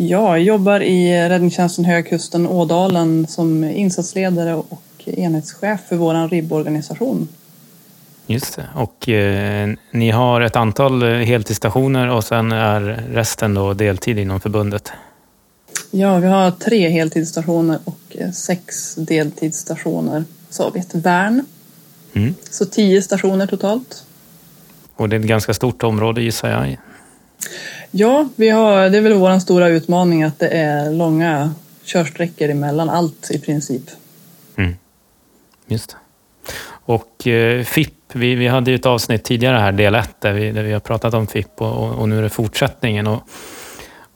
Ja, 0.00 0.38
jag 0.38 0.42
jobbar 0.42 0.80
i 0.80 1.28
räddningstjänsten 1.28 1.84
Högkusten 1.84 2.46
Ådalen 2.46 3.26
som 3.26 3.64
insatsledare 3.64 4.54
och 4.54 4.82
enhetschef 5.04 5.80
för 5.88 5.96
vår 5.96 6.28
RIB-organisation. 6.28 7.28
Just 8.26 8.56
det. 8.56 8.68
Och 8.74 9.08
eh, 9.08 9.68
ni 9.90 10.10
har 10.10 10.40
ett 10.40 10.56
antal 10.56 11.02
heltidsstationer 11.02 12.08
och 12.08 12.24
sen 12.24 12.52
är 12.52 12.80
resten 13.12 13.54
då 13.54 13.74
deltid 13.74 14.18
inom 14.18 14.40
förbundet. 14.40 14.92
Ja, 15.90 16.18
vi 16.18 16.26
har 16.26 16.50
tre 16.50 16.88
heltidsstationer 16.88 17.78
och 17.84 18.00
eh, 18.10 18.30
sex 18.30 18.94
deltidsstationer. 18.94 20.24
Så 20.50 20.64
har 20.64 20.70
vi 20.70 20.80
ett 20.80 20.94
värn. 20.94 21.44
Mm. 22.12 22.34
Så 22.50 22.66
tio 22.66 23.02
stationer 23.02 23.46
totalt. 23.46 24.04
Och 24.96 25.08
det 25.08 25.16
är 25.16 25.20
ett 25.20 25.26
ganska 25.26 25.54
stort 25.54 25.82
område 25.82 26.22
gissar 26.22 26.50
jag. 26.50 26.76
Ja, 27.90 28.28
vi 28.36 28.50
har, 28.50 28.90
det 28.90 28.98
är 28.98 29.02
väl 29.02 29.14
vår 29.14 29.38
stora 29.38 29.68
utmaning 29.68 30.22
att 30.22 30.38
det 30.38 30.48
är 30.48 30.90
långa 30.90 31.54
körsträckor 31.84 32.48
emellan 32.48 32.90
allt 32.90 33.30
i 33.30 33.38
princip. 33.38 33.82
Mm. 34.56 34.76
Just 35.66 35.90
det. 35.90 35.96
Och 36.68 37.26
eh, 37.26 37.64
FIP, 37.64 37.94
vi, 38.12 38.34
vi 38.34 38.46
hade 38.46 38.70
ju 38.70 38.74
ett 38.74 38.86
avsnitt 38.86 39.24
tidigare 39.24 39.58
här, 39.58 39.72
del 39.72 39.94
1, 39.94 40.20
där 40.20 40.32
vi, 40.32 40.50
där 40.50 40.62
vi 40.62 40.72
har 40.72 40.80
pratat 40.80 41.14
om 41.14 41.26
FIP 41.26 41.60
och, 41.60 41.84
och, 41.84 41.94
och 41.94 42.08
nu 42.08 42.18
är 42.18 42.22
det 42.22 42.28
fortsättningen. 42.28 43.06
Och, 43.06 43.22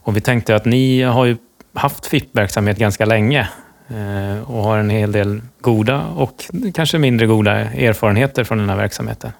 och 0.03 0.17
vi 0.17 0.21
tänkte 0.21 0.57
att 0.57 0.65
ni 0.65 1.03
har 1.03 1.25
ju 1.25 1.37
haft 1.75 2.07
FIP-verksamhet 2.07 2.79
ganska 2.79 3.05
länge 3.05 3.49
eh, 3.89 4.51
och 4.51 4.65
har 4.65 4.79
en 4.79 4.91
hel 4.91 5.13
del 5.13 5.41
goda 5.61 6.07
och 6.07 6.45
kanske 6.75 6.99
mindre 6.99 7.27
goda 7.27 7.53
erfarenheter 7.55 8.45
från 8.45 8.59
den 8.59 8.69
här 8.69 8.77
verksamheten. 8.77 9.33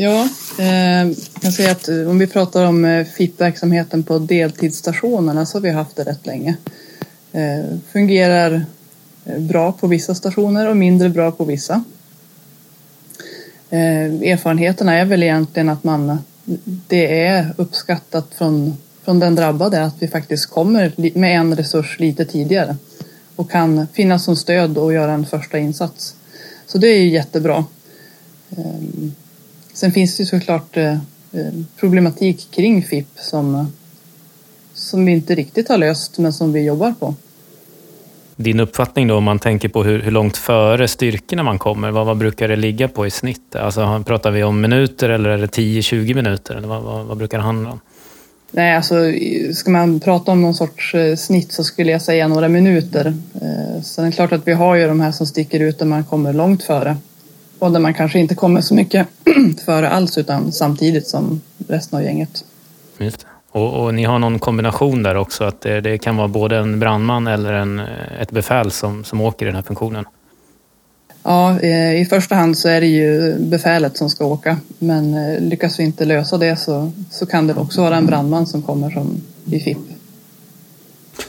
Ja, 0.00 0.28
eh, 0.58 1.06
jag 1.06 1.42
kan 1.42 1.52
säga 1.52 1.70
att 1.70 1.88
eh, 1.88 2.10
om 2.10 2.18
vi 2.18 2.26
pratar 2.26 2.64
om 2.64 2.84
eh, 2.84 3.06
FIP-verksamheten 3.06 4.02
på 4.02 4.18
deltidsstationerna 4.18 5.46
så 5.46 5.58
har 5.58 5.62
vi 5.62 5.70
haft 5.70 5.96
det 5.96 6.04
rätt 6.04 6.26
länge. 6.26 6.56
Eh, 7.32 7.78
fungerar 7.92 8.66
eh, 9.24 9.38
bra 9.38 9.72
på 9.72 9.86
vissa 9.86 10.14
stationer 10.14 10.68
och 10.68 10.76
mindre 10.76 11.08
bra 11.08 11.30
på 11.30 11.44
vissa. 11.44 11.84
Eh, 13.70 14.30
erfarenheterna 14.32 14.94
är 14.94 15.04
väl 15.04 15.22
egentligen 15.22 15.68
att 15.68 15.84
man, 15.84 16.18
det 16.88 17.26
är 17.26 17.54
uppskattat 17.56 18.34
från, 18.34 18.76
från 19.04 19.20
den 19.20 19.34
drabbade 19.34 19.84
att 19.84 19.94
vi 19.98 20.08
faktiskt 20.08 20.46
kommer 20.46 20.92
med 21.18 21.36
en 21.40 21.56
resurs 21.56 21.98
lite 21.98 22.24
tidigare 22.24 22.76
och 23.36 23.50
kan 23.50 23.86
finnas 23.92 24.24
som 24.24 24.36
stöd 24.36 24.78
och 24.78 24.92
göra 24.92 25.12
en 25.12 25.26
första 25.26 25.58
insats. 25.58 26.14
Så 26.66 26.78
det 26.78 26.88
är 26.88 27.02
ju 27.02 27.08
jättebra. 27.08 27.64
Eh, 28.50 29.08
Sen 29.78 29.92
finns 29.92 30.16
det 30.16 30.22
ju 30.22 30.26
såklart 30.26 30.76
eh, 30.76 30.92
eh, 30.92 31.52
problematik 31.80 32.48
kring 32.50 32.82
FIP 32.82 33.06
som, 33.16 33.72
som 34.74 35.04
vi 35.04 35.12
inte 35.12 35.34
riktigt 35.34 35.68
har 35.68 35.78
löst 35.78 36.18
men 36.18 36.32
som 36.32 36.52
vi 36.52 36.64
jobbar 36.64 36.94
på. 37.00 37.14
Din 38.36 38.60
uppfattning 38.60 39.08
då 39.08 39.16
om 39.16 39.24
man 39.24 39.38
tänker 39.38 39.68
på 39.68 39.84
hur, 39.84 40.02
hur 40.02 40.10
långt 40.10 40.36
före 40.36 40.88
styrkorna 40.88 41.42
man 41.42 41.58
kommer, 41.58 41.90
vad, 41.90 42.06
vad 42.06 42.16
brukar 42.16 42.48
det 42.48 42.56
ligga 42.56 42.88
på 42.88 43.06
i 43.06 43.10
snitt? 43.10 43.56
Alltså, 43.56 44.04
pratar 44.06 44.30
vi 44.30 44.42
om 44.42 44.60
minuter 44.60 45.08
eller 45.08 45.30
är 45.30 45.38
det 45.38 45.46
10-20 45.46 46.14
minuter? 46.14 46.54
Eller 46.54 46.68
vad, 46.68 46.82
vad, 46.82 47.06
vad 47.06 47.16
brukar 47.16 47.38
det 47.38 47.44
handla 47.44 47.70
om? 47.70 47.80
Nej, 48.50 48.76
alltså 48.76 48.94
ska 49.54 49.70
man 49.70 50.00
prata 50.00 50.32
om 50.32 50.42
någon 50.42 50.54
sorts 50.54 50.94
eh, 50.94 51.16
snitt 51.16 51.52
så 51.52 51.64
skulle 51.64 51.92
jag 51.92 52.02
säga 52.02 52.28
några 52.28 52.48
minuter. 52.48 53.06
Eh, 53.34 53.82
Sen 53.82 54.04
är 54.04 54.10
det 54.10 54.16
klart 54.16 54.32
att 54.32 54.48
vi 54.48 54.52
har 54.52 54.74
ju 54.74 54.86
de 54.86 55.00
här 55.00 55.12
som 55.12 55.26
sticker 55.26 55.60
ut 55.60 55.78
där 55.78 55.86
man 55.86 56.04
kommer 56.04 56.32
långt 56.32 56.62
före. 56.62 56.96
Och 57.58 57.72
där 57.72 57.80
man 57.80 57.94
kanske 57.94 58.18
inte 58.18 58.34
kommer 58.34 58.60
så 58.60 58.74
mycket 58.74 59.06
före 59.64 59.88
alls 59.88 60.18
utan 60.18 60.52
samtidigt 60.52 61.06
som 61.06 61.40
resten 61.68 61.98
av 61.98 62.04
gänget. 62.04 62.44
Just. 62.98 63.26
Och, 63.50 63.84
och 63.84 63.94
ni 63.94 64.04
har 64.04 64.18
någon 64.18 64.38
kombination 64.38 65.02
där 65.02 65.14
också, 65.14 65.44
att 65.44 65.60
det, 65.60 65.80
det 65.80 65.98
kan 65.98 66.16
vara 66.16 66.28
både 66.28 66.56
en 66.56 66.80
brandman 66.80 67.26
eller 67.26 67.52
en, 67.52 67.78
ett 68.20 68.30
befäl 68.30 68.70
som, 68.70 69.04
som 69.04 69.20
åker 69.20 69.46
i 69.46 69.48
den 69.48 69.56
här 69.56 69.62
funktionen. 69.62 70.04
Ja, 71.22 71.60
eh, 71.60 72.00
i 72.00 72.06
första 72.10 72.34
hand 72.34 72.58
så 72.58 72.68
är 72.68 72.80
det 72.80 72.86
ju 72.86 73.38
befälet 73.38 73.96
som 73.96 74.10
ska 74.10 74.24
åka. 74.24 74.56
Men 74.78 75.14
eh, 75.14 75.40
lyckas 75.40 75.78
vi 75.78 75.84
inte 75.84 76.04
lösa 76.04 76.38
det 76.38 76.56
så, 76.56 76.92
så 77.10 77.26
kan 77.26 77.46
det 77.46 77.54
också 77.54 77.80
vara 77.80 77.96
en 77.96 78.06
brandman 78.06 78.46
som 78.46 78.62
kommer 78.62 78.90
som 78.90 79.20
i 79.44 79.60
FIP. 79.60 79.78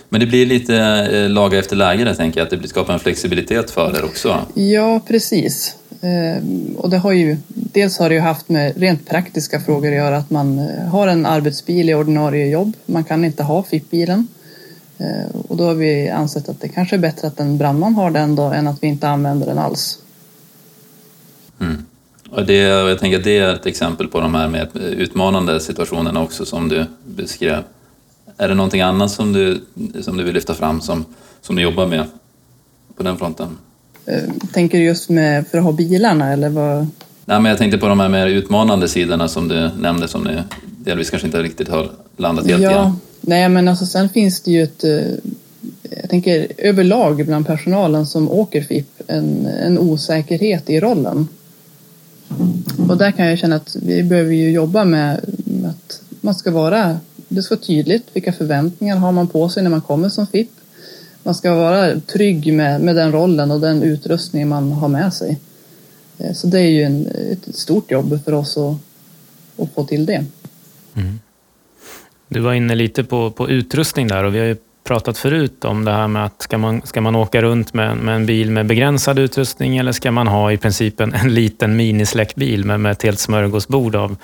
Men 0.09 0.19
det 0.19 0.27
blir 0.27 0.45
lite 0.45 0.75
eh, 1.11 1.29
laga 1.29 1.59
efter 1.59 1.75
läge 1.75 2.03
där, 2.03 2.13
tänker 2.13 2.39
jag, 2.39 2.53
att 2.53 2.61
det 2.61 2.67
skapar 2.67 2.93
en 2.93 2.99
flexibilitet 2.99 3.71
för 3.71 3.97
er 3.97 4.05
också. 4.05 4.45
Ja, 4.53 5.01
precis. 5.07 5.75
Ehm, 6.01 6.75
och 6.77 6.89
det 6.89 6.97
har 6.97 7.11
ju, 7.11 7.37
dels 7.47 7.99
har 7.99 8.09
det 8.09 8.15
ju 8.15 8.21
haft 8.21 8.49
med 8.49 8.77
rent 8.77 9.09
praktiska 9.09 9.59
frågor 9.59 9.89
att 9.89 9.95
göra 9.97 10.17
att 10.17 10.29
man 10.29 10.59
eh, 10.59 10.85
har 10.85 11.07
en 11.07 11.25
arbetsbil 11.25 11.89
i 11.89 11.93
ordinarie 11.93 12.47
jobb. 12.47 12.73
Man 12.85 13.03
kan 13.03 13.25
inte 13.25 13.43
ha 13.43 13.63
FIP-bilen. 13.63 14.27
Ehm, 14.97 15.41
och 15.47 15.57
då 15.57 15.63
har 15.63 15.73
vi 15.73 16.09
ansett 16.09 16.49
att 16.49 16.61
det 16.61 16.69
kanske 16.69 16.95
är 16.95 16.99
bättre 16.99 17.27
att 17.27 17.39
en 17.39 17.57
brandman 17.57 17.95
har 17.95 18.11
den 18.11 18.35
då 18.35 18.43
än 18.43 18.67
att 18.67 18.83
vi 18.83 18.87
inte 18.87 19.09
använder 19.09 19.47
den 19.47 19.57
alls. 19.57 19.99
Mm. 21.59 21.85
Och 22.29 22.45
det, 22.45 22.83
och 22.83 22.89
jag 22.89 22.99
tänker 22.99 23.17
att 23.17 23.23
det 23.23 23.37
är 23.37 23.53
ett 23.53 23.65
exempel 23.65 24.07
på 24.07 24.19
de 24.19 24.35
här 24.35 24.47
med 24.47 24.67
utmanande 24.75 25.59
situationerna 25.59 26.23
också 26.23 26.45
som 26.45 26.69
du 26.69 26.85
beskrev. 27.05 27.63
Är 28.37 28.47
det 28.47 28.55
någonting 28.55 28.81
annat 28.81 29.11
som 29.11 29.33
du, 29.33 29.61
som 30.01 30.17
du 30.17 30.23
vill 30.23 30.33
lyfta 30.33 30.53
fram 30.53 30.81
som, 30.81 31.05
som 31.41 31.55
du 31.55 31.61
jobbar 31.61 31.87
med 31.87 32.05
på 32.95 33.03
den 33.03 33.17
fronten? 33.17 33.57
Eh, 34.05 34.23
Tänker 34.53 34.77
du 34.77 34.83
just 34.83 35.09
med 35.09 35.47
för 35.47 35.57
att 35.57 35.63
ha 35.63 35.71
bilarna 35.71 36.33
eller 36.33 36.49
vad? 36.49 36.87
Nej, 37.25 37.39
men 37.41 37.45
jag 37.45 37.57
tänkte 37.57 37.77
på 37.77 37.87
de 37.87 37.99
här 37.99 38.09
mer 38.09 38.27
utmanande 38.27 38.87
sidorna 38.87 39.27
som 39.27 39.47
du 39.47 39.69
nämnde 39.79 40.07
som 40.07 40.23
ni 40.23 40.37
delvis 40.83 41.09
kanske 41.09 41.27
inte 41.27 41.43
riktigt 41.43 41.69
har 41.69 41.91
landat 42.17 42.47
helt 42.47 42.63
ja, 42.63 42.71
igen. 42.71 42.93
nej 43.21 43.49
men 43.49 43.67
alltså 43.67 43.85
sen 43.85 44.09
finns 44.09 44.41
det 44.41 44.51
ju 44.51 44.63
ett, 44.63 44.83
eh, 44.83 44.91
jag 46.01 46.09
tänker 46.09 46.47
överlag 46.57 47.25
bland 47.25 47.47
personalen 47.47 48.05
som 48.05 48.31
åker 48.31 48.61
FIP, 48.61 49.01
en, 49.07 49.45
en 49.45 49.79
osäkerhet 49.79 50.69
i 50.69 50.79
rollen. 50.79 51.27
Och 52.89 52.97
där 52.97 53.11
kan 53.11 53.25
jag 53.25 53.39
känna 53.39 53.55
att 53.55 53.75
vi 53.81 54.03
behöver 54.03 54.33
ju 54.33 54.51
jobba 54.51 54.85
med, 54.85 55.19
med 55.45 55.69
att 55.69 56.01
man 56.21 56.35
ska 56.35 56.51
vara, 56.51 56.99
det 57.27 57.43
ska 57.43 57.55
vara 57.55 57.65
tydligt 57.65 58.07
vilka 58.13 58.33
förväntningar 58.33 58.95
har 58.95 59.11
man 59.11 59.27
på 59.27 59.49
sig 59.49 59.63
när 59.63 59.69
man 59.69 59.81
kommer 59.81 60.09
som 60.09 60.27
FIP. 60.27 60.49
Man 61.23 61.35
ska 61.35 61.55
vara 61.55 61.99
trygg 61.99 62.53
med, 62.53 62.81
med 62.81 62.95
den 62.95 63.11
rollen 63.11 63.51
och 63.51 63.59
den 63.59 63.83
utrustning 63.83 64.47
man 64.47 64.71
har 64.71 64.87
med 64.87 65.13
sig. 65.13 65.39
Eh, 66.17 66.33
så 66.33 66.47
det 66.47 66.59
är 66.59 66.69
ju 66.69 66.83
en, 66.83 67.07
ett 67.07 67.55
stort 67.55 67.91
jobb 67.91 68.23
för 68.25 68.33
oss 68.33 68.57
att, 68.57 68.75
att 69.57 69.73
få 69.73 69.83
till 69.83 70.05
det. 70.05 70.25
Mm. 70.95 71.19
Du 72.27 72.39
var 72.39 72.53
inne 72.53 72.75
lite 72.75 73.03
på, 73.03 73.31
på 73.31 73.49
utrustning 73.49 74.07
där 74.07 74.23
och 74.23 74.35
vi 74.35 74.39
har 74.39 74.45
ju 74.45 74.57
pratat 74.83 75.17
förut 75.17 75.65
om 75.65 75.85
det 75.85 75.91
här 75.91 76.07
med 76.07 76.25
att 76.25 76.41
ska 76.41 76.57
man, 76.57 76.81
ska 76.81 77.01
man 77.01 77.15
åka 77.15 77.41
runt 77.41 77.73
med, 77.73 77.97
med 77.97 78.15
en 78.15 78.25
bil 78.25 78.51
med 78.51 78.65
begränsad 78.65 79.19
utrustning 79.19 79.77
eller 79.77 79.91
ska 79.91 80.11
man 80.11 80.27
ha 80.27 80.51
i 80.51 80.57
princip 80.57 80.99
en, 80.99 81.13
en 81.13 81.33
liten 81.33 81.75
minisläckbil 81.75 82.65
med, 82.65 82.79
med 82.79 82.91
ett 82.91 83.03
helt 83.03 83.19
smörgåsbord 83.19 83.95
av, 83.95 84.15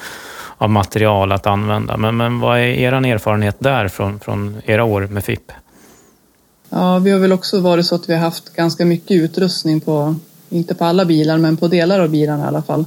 av 0.57 0.69
material 0.69 1.31
att 1.31 1.47
använda. 1.47 1.97
Men, 1.97 2.17
men 2.17 2.39
vad 2.39 2.57
är 2.57 2.63
er 2.63 2.91
erfarenhet 2.91 3.55
där 3.59 3.87
från, 3.87 4.19
från 4.19 4.61
era 4.65 4.83
år 4.83 5.07
med 5.07 5.25
FIP? 5.25 5.51
Ja, 6.69 7.00
vi 7.00 7.12
har 7.12 7.19
väl 7.19 7.31
också 7.31 7.60
varit 7.60 7.86
så 7.86 7.95
att 7.95 8.10
vi 8.10 8.13
har 8.13 8.19
haft 8.19 8.53
ganska 8.53 8.86
mycket 8.86 9.17
utrustning 9.17 9.79
på, 9.79 10.15
inte 10.50 10.75
på 10.75 10.86
alla 10.86 11.05
bilar, 11.05 11.38
men 11.38 11.57
på 11.57 11.67
delar 11.67 12.00
av 12.00 12.10
bilarna 12.10 12.43
i 12.43 12.48
alla 12.48 12.62
fall. 12.62 12.86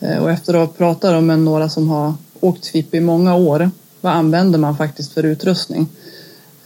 Eh, 0.00 0.18
och 0.18 0.30
efter 0.30 0.54
att 0.54 0.68
ha 0.68 0.76
pratat 0.76 1.24
med 1.24 1.38
några 1.38 1.68
som 1.68 1.88
har 1.88 2.14
åkt 2.40 2.66
FIP 2.66 2.94
i 2.94 3.00
många 3.00 3.34
år, 3.34 3.70
vad 4.00 4.12
använder 4.12 4.58
man 4.58 4.76
faktiskt 4.76 5.12
för 5.12 5.22
utrustning? 5.22 5.88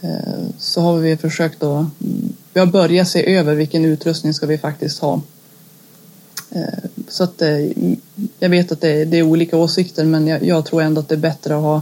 Eh, 0.01 0.43
så 0.59 0.81
har 0.81 0.97
vi 0.97 1.17
försökt 1.17 1.63
att, 1.63 1.85
vi 2.53 2.59
har 2.59 2.67
börjat 2.67 3.07
se 3.07 3.35
över 3.35 3.55
vilken 3.55 3.85
utrustning 3.85 4.33
ska 4.33 4.45
vi 4.45 4.57
faktiskt 4.57 4.99
ha. 4.99 5.21
Eh, 6.49 6.89
så 7.07 7.23
att 7.23 7.41
jag 8.39 8.49
vet 8.49 8.71
att 8.71 8.81
det 8.81 9.01
är, 9.01 9.05
det 9.05 9.17
är 9.17 9.23
olika 9.23 9.57
åsikter 9.57 10.05
men 10.05 10.27
jag, 10.27 10.43
jag, 10.43 10.65
tror 10.65 10.81
ändå 10.81 11.01
att 11.01 11.09
det 11.09 11.15
är 11.15 11.19
bättre 11.19 11.55
att 11.55 11.61
ha 11.61 11.81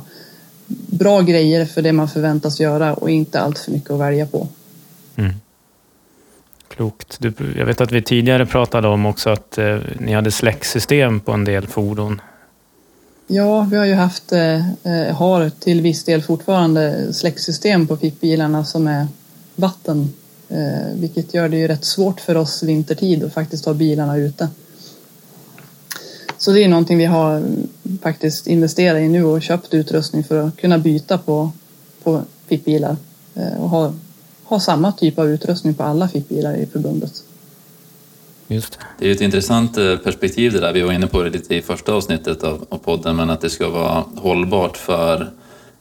bra 0.87 1.21
grejer 1.21 1.65
för 1.65 1.81
det 1.81 1.93
man 1.93 2.09
förväntas 2.09 2.59
göra 2.59 2.93
och 2.93 3.09
inte 3.09 3.39
allt 3.39 3.59
för 3.59 3.71
mycket 3.71 3.91
att 3.91 3.99
välja 3.99 4.25
på. 4.25 4.47
Mm. 5.19 5.33
Klokt. 6.67 7.17
Du, 7.19 7.33
jag 7.57 7.65
vet 7.65 7.81
att 7.81 7.91
vi 7.91 8.01
tidigare 8.01 8.45
pratade 8.45 8.87
om 8.87 9.05
också 9.05 9.29
att 9.29 9.57
eh, 9.57 9.77
ni 9.99 10.13
hade 10.13 10.31
släcksystem 10.31 11.19
på 11.19 11.31
en 11.31 11.45
del 11.45 11.67
fordon. 11.67 12.21
Ja, 13.27 13.67
vi 13.71 13.77
har 13.77 13.85
ju 13.85 13.93
haft, 13.93 14.31
eh, 14.31 14.69
eh 14.69 15.15
har 15.15 15.49
till 15.49 15.81
viss 15.81 16.03
del 16.03 16.21
fortfarande 16.21 17.13
släcksystem 17.13 17.87
på 17.87 17.97
fickbilarna 17.97 18.65
som 18.65 18.87
är 18.87 19.07
vatten. 19.55 20.13
Eh, 20.49 20.95
vilket 20.95 21.33
gör 21.33 21.49
det 21.49 21.57
ju 21.57 21.67
rätt 21.67 21.85
svårt 21.85 22.19
för 22.19 22.37
oss 22.37 22.63
vintertid 22.63 23.23
att 23.23 23.33
faktiskt 23.33 23.65
ha 23.65 23.73
bilarna 23.73 24.17
ute. 24.17 24.49
Så 26.37 26.51
det 26.51 26.63
är 26.63 26.67
någonting 26.67 26.97
vi 26.97 27.05
har 27.05 27.37
mm, 27.37 27.67
faktiskt 28.01 28.47
investerat 28.47 29.01
i 29.01 29.07
nu 29.07 29.23
och 29.23 29.41
köpt 29.41 29.73
utrustning 29.73 30.23
för 30.23 30.47
att 30.47 30.57
kunna 30.57 30.77
byta 30.77 31.17
på, 31.17 31.51
på 32.03 32.21
fickbilar 32.47 32.97
eh, 33.35 33.61
och 33.61 33.69
ha 33.69 33.93
ha 34.49 34.59
samma 34.59 34.91
typ 34.91 35.19
av 35.19 35.29
utrustning 35.29 35.73
på 35.73 35.83
alla 35.83 36.07
fickbilar 36.07 36.55
i 36.55 36.65
förbundet. 36.65 37.23
Just 38.47 38.79
det. 38.99 39.07
är 39.07 39.11
ett 39.11 39.21
intressant 39.21 39.77
eh, 39.77 39.97
perspektiv 39.97 40.51
det 40.51 40.59
där. 40.59 40.73
Vi 40.73 40.81
var 40.81 40.93
inne 40.93 41.07
på 41.07 41.23
det 41.23 41.29
lite 41.29 41.55
i 41.55 41.61
första 41.61 41.93
avsnittet 41.93 42.43
av, 42.43 42.65
av 42.69 42.77
podden, 42.77 43.15
men 43.15 43.29
att 43.29 43.41
det 43.41 43.49
ska 43.49 43.69
vara 43.69 44.03
hållbart 44.15 44.77
för 44.77 45.31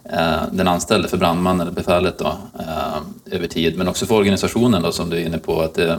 eh, 0.04 0.42
den 0.52 0.68
anställde, 0.68 1.08
för 1.08 1.16
brandmannen 1.16 1.60
eller 1.60 1.72
befälet 1.72 2.18
då, 2.18 2.36
eh, 2.58 3.34
över 3.36 3.46
tid, 3.46 3.78
men 3.78 3.88
också 3.88 4.06
för 4.06 4.14
organisationen 4.14 4.82
då, 4.82 4.92
som 4.92 5.10
du 5.10 5.16
är 5.16 5.26
inne 5.26 5.38
på, 5.38 5.60
att 5.60 5.74
det, 5.74 5.98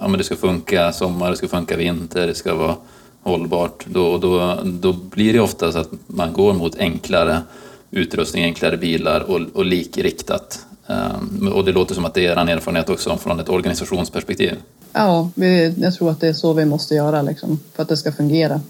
ja, 0.00 0.08
men 0.08 0.18
det 0.18 0.24
ska 0.24 0.36
funka 0.36 0.92
sommar, 0.92 1.30
det 1.30 1.36
ska 1.36 1.48
funka 1.48 1.76
vinter, 1.76 2.26
det 2.26 2.34
ska 2.34 2.54
vara 2.54 2.76
hållbart. 3.22 3.86
Då, 3.86 4.18
då, 4.18 4.58
då 4.64 4.92
blir 4.92 5.32
det 5.32 5.40
ofta 5.40 5.72
så 5.72 5.78
att 5.78 5.90
man 6.06 6.32
går 6.32 6.52
mot 6.52 6.78
enklare 6.78 7.42
utrustning, 7.90 8.44
enklare 8.44 8.76
bilar 8.76 9.20
och, 9.20 9.40
och 9.54 9.64
likriktat. 9.64 10.66
Ehm, 10.86 11.52
och 11.54 11.64
det 11.64 11.72
låter 11.72 11.94
som 11.94 12.04
att 12.04 12.14
det 12.14 12.26
är 12.26 12.32
er 12.32 12.50
erfarenhet 12.50 12.88
också 12.88 13.16
från 13.16 13.40
ett 13.40 13.48
organisationsperspektiv. 13.48 14.52
Ja, 14.92 15.30
jag 15.76 15.94
tror 15.94 16.10
att 16.10 16.20
det 16.20 16.28
är 16.28 16.32
så 16.32 16.52
vi 16.52 16.64
måste 16.64 16.94
göra 16.94 17.22
liksom, 17.22 17.60
för 17.74 17.82
att 17.82 17.88
det 17.88 17.96
ska 17.96 18.12
fungera. 18.12 18.60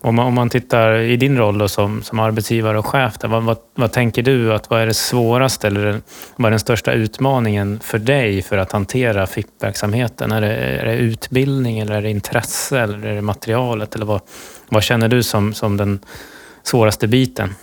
Om 0.00 0.14
man, 0.14 0.26
om 0.26 0.34
man 0.34 0.50
tittar 0.50 0.98
i 0.98 1.16
din 1.16 1.36
roll 1.36 1.58
då 1.58 1.68
som, 1.68 2.02
som 2.02 2.18
arbetsgivare 2.18 2.78
och 2.78 2.86
chef, 2.86 3.18
där, 3.18 3.28
vad, 3.28 3.42
vad, 3.42 3.56
vad, 3.74 3.92
tänker 3.92 4.22
du 4.22 4.54
att 4.54 4.70
vad 4.70 4.80
är 4.80 4.86
det 4.86 4.94
svåraste 4.94 5.66
eller 5.66 6.00
vad 6.36 6.46
är 6.46 6.50
den 6.50 6.60
största 6.60 6.92
utmaningen 6.92 7.80
för 7.82 7.98
dig 7.98 8.42
för 8.42 8.58
att 8.58 8.72
hantera 8.72 9.26
FIP-verksamheten? 9.26 10.32
Är 10.32 10.40
det, 10.40 10.54
är 10.54 10.86
det 10.86 10.96
utbildning 10.96 11.78
eller 11.78 11.94
är 11.94 12.02
det 12.02 12.10
intresse 12.10 12.80
eller 12.80 13.06
är 13.06 13.14
det 13.14 13.22
materialet? 13.22 13.94
Eller 13.94 14.06
vad, 14.06 14.20
vad 14.68 14.82
känner 14.82 15.08
du 15.08 15.22
som, 15.22 15.54
som 15.54 15.76
den 15.76 16.00
svåraste 16.62 17.08
biten? 17.08 17.54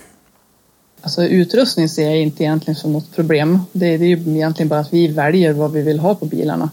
Alltså 1.06 1.24
utrustning 1.24 1.88
ser 1.88 2.04
jag 2.04 2.20
inte 2.20 2.42
egentligen 2.42 2.76
som 2.76 2.92
något 2.92 3.12
problem. 3.14 3.60
Det, 3.72 3.96
det 3.96 4.04
är 4.04 4.08
ju 4.08 4.36
egentligen 4.36 4.68
bara 4.68 4.80
att 4.80 4.92
vi 4.92 5.08
väljer 5.08 5.52
vad 5.52 5.72
vi 5.72 5.82
vill 5.82 5.98
ha 5.98 6.14
på 6.14 6.24
bilarna. 6.24 6.70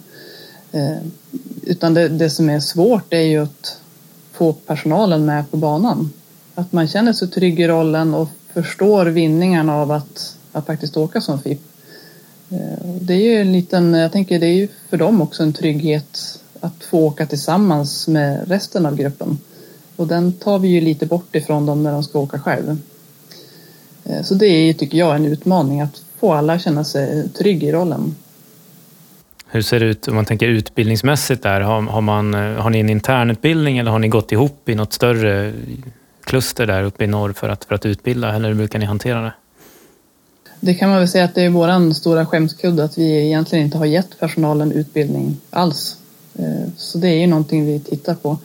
Eh, 0.71 0.97
utan 1.63 1.93
det, 1.93 2.09
det, 2.09 2.29
som 2.29 2.49
är 2.49 2.59
svårt 2.59 3.13
är 3.13 3.21
ju 3.21 3.43
att 3.43 3.77
få 4.31 4.53
personalen 4.53 5.25
med 5.25 5.51
på 5.51 5.57
banan. 5.57 6.13
Att 6.55 6.71
man 6.71 6.87
känner 6.87 7.13
sig 7.13 7.27
trygg 7.27 7.59
i 7.59 7.67
rollen 7.67 8.13
och 8.13 8.29
förstår 8.53 9.05
vinningarna 9.05 9.75
av 9.75 9.91
att, 9.91 10.37
att 10.51 10.65
faktiskt 10.65 10.97
åka 10.97 11.21
som 11.21 11.41
FIP. 11.41 11.61
Eh, 12.49 12.85
det 13.01 13.13
är 13.13 13.21
ju 13.21 13.41
en 13.41 13.53
liten, 13.53 13.93
jag 13.93 14.11
tänker 14.11 14.39
det 14.39 14.47
är 14.47 14.55
ju 14.55 14.67
för 14.89 14.97
dem 14.97 15.21
också 15.21 15.43
en 15.43 15.53
trygghet 15.53 16.39
att 16.59 16.83
få 16.83 16.99
åka 16.99 17.25
tillsammans 17.25 18.07
med 18.07 18.47
resten 18.47 18.85
av 18.85 18.95
gruppen. 18.95 19.37
Och 19.95 20.07
den 20.07 20.33
tar 20.33 20.59
vi 20.59 20.67
ju 20.67 20.81
lite 20.81 21.05
bort 21.05 21.35
ifrån 21.35 21.65
dem 21.65 21.83
när 21.83 21.91
de 21.91 22.03
ska 22.03 22.19
åka 22.19 22.39
själv. 22.39 22.77
Eh, 24.05 24.21
så 24.21 24.33
det 24.33 24.47
är, 24.47 24.73
tycker 24.73 24.97
jag, 24.97 25.15
en 25.15 25.25
utmaning 25.25 25.81
att 25.81 26.01
få 26.19 26.33
alla 26.33 26.53
att 26.53 26.61
känna 26.61 26.83
sig 26.83 27.29
trygg 27.29 27.63
i 27.63 27.71
rollen. 27.71 28.15
Hur 29.47 29.61
ser 29.61 29.79
det 29.79 29.85
ut 29.85 30.07
om 30.07 30.15
man 30.15 30.25
tänker 30.25 30.47
utbildningsmässigt 30.47 31.43
där? 31.43 31.61
Har, 31.61 31.81
har, 31.81 32.01
man, 32.01 32.33
eh, 32.33 32.61
har 32.61 32.69
ni 32.69 32.79
en 32.79 32.89
internutbildning 32.89 33.77
eller 33.77 33.91
har 33.91 33.99
ni 33.99 34.07
gått 34.07 34.31
ihop 34.31 34.69
i 34.69 34.75
något 34.75 34.93
större 34.93 35.53
kluster 36.23 36.67
där 36.67 36.83
uppe 36.83 37.03
i 37.03 37.07
norr 37.07 37.33
för 37.33 37.49
att, 37.49 37.65
för 37.65 37.75
att 37.75 37.85
utbilda 37.85 38.35
eller 38.35 38.47
hur 38.47 38.55
brukar 38.55 38.79
ni 38.79 38.85
hantera 38.85 39.21
det? 39.21 39.33
Det 40.59 40.73
kan 40.73 40.89
man 40.89 40.99
väl 40.99 41.07
säga 41.07 41.25
att 41.25 41.35
det 41.35 41.41
är 41.41 41.49
vår 41.49 41.93
stora 41.93 42.25
skämskudde 42.25 42.83
att 42.83 42.97
vi 42.97 43.25
egentligen 43.25 43.65
inte 43.65 43.77
har 43.77 43.85
gett 43.85 44.19
personalen 44.19 44.71
utbildning 44.71 45.37
alls. 45.49 45.97
Eh, 46.35 46.69
så 46.77 46.97
det 46.97 47.07
är 47.07 47.19
ju 47.19 47.27
någonting 47.27 47.65
vi 47.65 47.79
tittar 47.79 48.15
på. 48.15 48.37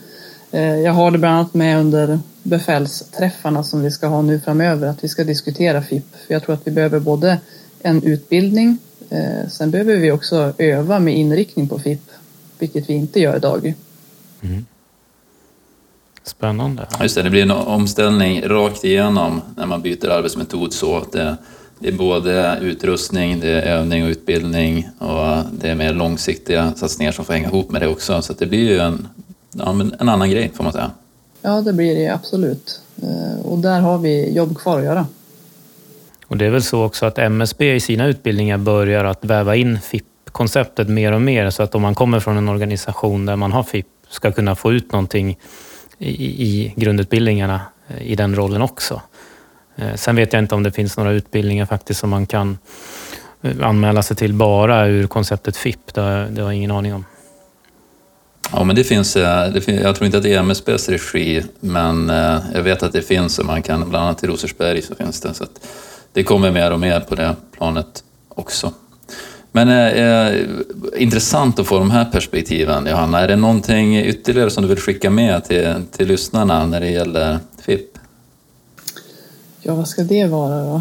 Jag 0.50 0.92
har 0.92 1.10
det 1.10 1.18
bland 1.18 1.34
annat 1.34 1.54
med 1.54 1.80
under 1.80 2.18
befälsträffarna 2.42 3.64
som 3.64 3.82
vi 3.82 3.90
ska 3.90 4.06
ha 4.06 4.22
nu 4.22 4.40
framöver, 4.40 4.88
att 4.88 5.04
vi 5.04 5.08
ska 5.08 5.24
diskutera 5.24 5.82
FIP. 5.82 6.04
För 6.26 6.34
jag 6.34 6.42
tror 6.42 6.54
att 6.54 6.66
vi 6.66 6.70
behöver 6.70 7.00
både 7.00 7.38
en 7.82 8.02
utbildning, 8.02 8.78
eh, 9.10 9.48
sen 9.48 9.70
behöver 9.70 9.96
vi 9.96 10.10
också 10.10 10.52
öva 10.58 10.98
med 10.98 11.16
inriktning 11.16 11.68
på 11.68 11.78
FIP, 11.78 12.10
vilket 12.58 12.90
vi 12.90 12.94
inte 12.94 13.20
gör 13.20 13.36
idag. 13.36 13.74
Mm. 14.40 14.66
Spännande. 16.22 16.86
Just 17.02 17.14
det, 17.14 17.22
det 17.22 17.30
blir 17.30 17.42
en 17.42 17.50
omställning 17.50 18.48
rakt 18.48 18.84
igenom 18.84 19.40
när 19.56 19.66
man 19.66 19.82
byter 19.82 20.08
arbetsmetod 20.08 20.72
så 20.72 20.96
att 20.96 21.12
det, 21.12 21.36
det 21.78 21.88
är 21.88 21.92
både 21.92 22.58
utrustning, 22.62 23.40
det 23.40 23.48
är 23.48 23.62
övning 23.62 24.04
och 24.04 24.08
utbildning 24.08 24.88
och 24.98 25.44
det 25.52 25.68
är 25.68 25.74
mer 25.74 25.92
långsiktiga 25.92 26.74
satsningar 26.76 27.12
som 27.12 27.24
får 27.24 27.32
hänga 27.32 27.48
ihop 27.48 27.70
med 27.70 27.82
det 27.82 27.88
också. 27.88 28.22
Så 28.22 28.32
det 28.32 28.46
blir 28.46 28.70
ju 28.70 28.78
en, 28.78 29.08
ja, 29.58 29.70
en 30.00 30.08
annan 30.08 30.30
grej 30.30 30.52
får 30.54 30.64
man 30.64 30.72
säga. 30.72 30.90
Ja, 31.42 31.60
det 31.60 31.72
blir 31.72 31.94
det 31.94 32.08
absolut. 32.08 32.80
Eh, 33.02 33.46
och 33.46 33.58
där 33.58 33.80
har 33.80 33.98
vi 33.98 34.32
jobb 34.32 34.58
kvar 34.58 34.78
att 34.78 34.84
göra. 34.84 35.06
Och 36.26 36.36
det 36.36 36.46
är 36.46 36.50
väl 36.50 36.62
så 36.62 36.84
också 36.84 37.06
att 37.06 37.18
MSB 37.18 37.74
i 37.74 37.80
sina 37.80 38.06
utbildningar 38.06 38.58
börjar 38.58 39.04
att 39.04 39.24
väva 39.24 39.56
in 39.56 39.80
FIP-konceptet 39.80 40.88
mer 40.88 41.12
och 41.12 41.22
mer 41.22 41.50
så 41.50 41.62
att 41.62 41.74
om 41.74 41.82
man 41.82 41.94
kommer 41.94 42.20
från 42.20 42.36
en 42.36 42.48
organisation 42.48 43.26
där 43.26 43.36
man 43.36 43.52
har 43.52 43.62
FIP 43.62 43.86
ska 44.08 44.32
kunna 44.32 44.54
få 44.54 44.72
ut 44.72 44.92
någonting 44.92 45.38
i, 45.98 46.44
i 46.48 46.74
grundutbildningarna 46.76 47.60
eh, 47.88 48.02
i 48.02 48.14
den 48.14 48.34
rollen 48.34 48.62
också. 48.62 49.02
Eh, 49.76 49.94
sen 49.94 50.16
vet 50.16 50.32
jag 50.32 50.42
inte 50.42 50.54
om 50.54 50.62
det 50.62 50.72
finns 50.72 50.96
några 50.96 51.12
utbildningar 51.12 51.66
faktiskt 51.66 52.00
som 52.00 52.10
man 52.10 52.26
kan 52.26 52.58
anmäla 53.62 54.02
sig 54.02 54.16
till 54.16 54.34
bara 54.34 54.86
ur 54.86 55.06
konceptet 55.06 55.56
FIP. 55.56 55.94
Det 55.94 56.00
har, 56.00 56.26
det 56.30 56.42
har 56.42 56.48
jag 56.48 56.56
ingen 56.56 56.70
aning 56.70 56.94
om. 56.94 57.04
Ja, 58.52 58.64
men 58.64 58.76
det 58.76 58.84
finns, 58.84 59.16
eh, 59.16 59.52
det 59.52 59.60
finns, 59.60 59.82
jag 59.82 59.96
tror 59.96 60.06
inte 60.06 60.18
att 60.18 60.22
det 60.22 60.34
är 60.34 60.38
MSBs 60.38 60.88
regi, 60.88 61.44
men 61.60 62.10
eh, 62.10 62.38
jag 62.54 62.62
vet 62.62 62.82
att 62.82 62.92
det 62.92 63.02
finns 63.02 63.38
och 63.38 63.46
man 63.46 63.62
kan, 63.62 63.90
bland 63.90 64.04
annat 64.04 64.24
i 64.24 64.26
Rosersberg 64.26 64.82
så 64.82 64.94
finns 64.94 65.20
det. 65.20 65.34
Så 65.34 65.44
det 66.12 66.22
kommer 66.22 66.50
mer 66.50 66.70
och 66.70 66.80
mer 66.80 67.00
på 67.00 67.14
det 67.14 67.36
planet 67.52 68.04
också. 68.28 68.72
Men 69.52 69.68
eh, 69.68 69.86
eh, 69.86 70.46
intressant 70.96 71.58
att 71.58 71.66
få 71.66 71.78
de 71.78 71.90
här 71.90 72.04
perspektiven, 72.04 72.86
Johanna. 72.86 73.20
Är 73.20 73.28
det 73.28 73.36
någonting 73.36 73.98
ytterligare 73.98 74.50
som 74.50 74.62
du 74.62 74.68
vill 74.68 74.78
skicka 74.78 75.10
med 75.10 75.44
till, 75.44 75.74
till 75.92 76.08
lyssnarna 76.08 76.66
när 76.66 76.80
det 76.80 76.90
gäller 76.90 77.38
FIP? 77.62 77.98
Ja, 79.60 79.74
vad 79.74 79.88
ska 79.88 80.02
det 80.02 80.26
vara 80.26 80.64
då? 80.64 80.74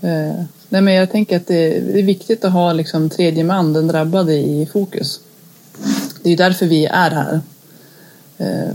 Eh, 0.00 0.44
nej, 0.68 0.82
men 0.82 0.94
jag 0.94 1.10
tänker 1.10 1.36
att 1.36 1.46
det, 1.46 1.80
det 1.80 1.98
är 1.98 2.02
viktigt 2.02 2.44
att 2.44 2.52
ha 2.52 2.72
liksom, 2.72 3.10
tredje 3.10 3.44
man, 3.44 3.72
den 3.72 3.88
drabbade, 3.88 4.34
i 4.34 4.68
fokus. 4.72 5.20
Det 6.26 6.32
är 6.32 6.36
därför 6.36 6.66
vi 6.66 6.84
är 6.86 7.10
här. 7.10 7.40
Eh, 8.38 8.74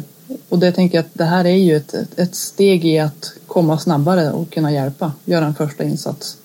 och 0.50 0.60
det 0.60 0.72
tänker 0.72 0.98
jag 0.98 1.06
att 1.06 1.12
det 1.14 1.26
här 1.26 1.46
är 1.46 1.56
ju 1.56 1.76
ett, 1.76 1.94
ett 2.16 2.36
steg 2.36 2.86
i 2.86 3.00
att 3.00 3.34
komma 3.48 3.80
snabbare 3.80 4.32
och 4.32 4.50
kunna 4.50 4.72
hjälpa, 4.72 5.14
göra 5.26 5.46
en 5.46 5.56
första 5.56 5.84
insats. 5.84 6.38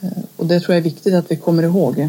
Eh, 0.00 0.08
och 0.36 0.46
det 0.46 0.60
tror 0.60 0.74
jag 0.74 0.78
är 0.78 0.84
viktigt 0.84 1.14
att 1.14 1.30
vi 1.30 1.36
kommer 1.36 1.62
ihåg. 1.62 2.08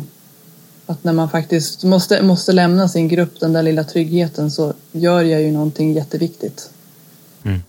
Att 0.86 1.04
när 1.04 1.14
man 1.14 1.30
faktiskt 1.30 1.84
måste, 1.84 2.22
måste 2.24 2.52
lämna 2.52 2.88
sin 2.88 3.08
grupp, 3.08 3.40
den 3.40 3.54
där 3.54 3.64
lilla 3.64 3.84
tryggheten, 3.84 4.52
så 4.52 4.74
gör 4.92 5.22
jag 5.22 5.42
ju 5.42 5.52
någonting 5.52 5.94
jätteviktigt. 5.94 6.70
Mm. 7.44 7.64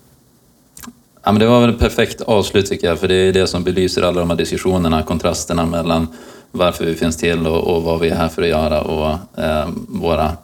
Ja, 1.22 1.32
men 1.32 1.40
det 1.40 1.46
var 1.46 1.60
väl 1.60 1.70
ett 1.70 1.78
perfekt 1.78 2.20
avslut 2.20 2.66
tycker 2.66 2.86
jag, 2.86 3.00
för 3.00 3.08
det 3.08 3.14
är 3.14 3.32
det 3.32 3.46
som 3.46 3.64
belyser 3.64 4.02
alla 4.02 4.20
de 4.20 4.30
här 4.30 4.36
diskussionerna, 4.36 5.02
kontrasterna 5.02 5.66
mellan 5.66 6.08
varför 6.50 6.84
vi 6.84 6.94
finns 6.94 7.16
till 7.16 7.46
och, 7.46 7.76
och 7.76 7.82
vad 7.82 8.00
vi 8.00 8.08
är 8.08 8.14
här 8.14 8.28
för 8.28 8.42
att 8.42 8.48
göra 8.48 8.80
och 8.80 9.38
eh, 9.38 9.68
våra, 9.88 10.36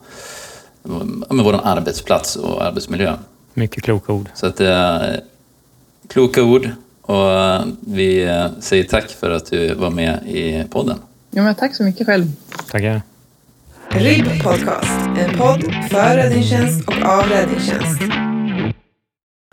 med 1.30 1.44
vår 1.44 1.60
arbetsplats 1.64 2.36
och 2.36 2.64
arbetsmiljö. 2.64 3.14
Mycket 3.54 3.82
kloka 3.84 4.12
ord. 4.12 4.28
Så 4.34 4.46
att, 4.46 4.60
eh, 4.60 4.98
kloka 6.08 6.42
ord 6.42 6.70
och 7.02 7.30
eh, 7.30 7.62
vi 7.80 8.24
eh, 8.24 8.46
säger 8.60 8.84
tack 8.84 9.10
för 9.10 9.30
att 9.30 9.50
du 9.50 9.74
var 9.74 9.90
med 9.90 10.18
i 10.26 10.64
podden. 10.70 10.98
Ja, 11.30 11.42
men 11.42 11.54
tack 11.54 11.74
så 11.74 11.82
mycket 11.82 12.06
själv. 12.06 12.26
Tackar. 12.70 13.02
RIB 13.88 14.42
Podcast, 14.42 15.00
en 15.18 15.38
podd 15.38 15.74
för 15.90 16.16
räddningstjänst 16.16 16.88
och 16.88 17.02
av 17.02 17.24
räddningstjänst. 17.28 18.02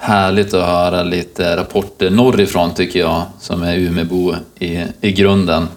Härligt 0.02 0.54
att 0.54 0.66
höra 0.66 1.04
lite 1.04 1.58
rapporter 1.58 2.10
norrifrån 2.10 2.74
tycker 2.74 3.00
jag, 3.00 3.24
som 3.40 3.64
är 3.64 3.78
Umeåbo 3.78 4.36
i, 4.60 4.84
i 5.02 5.12
grunden. 5.12 5.68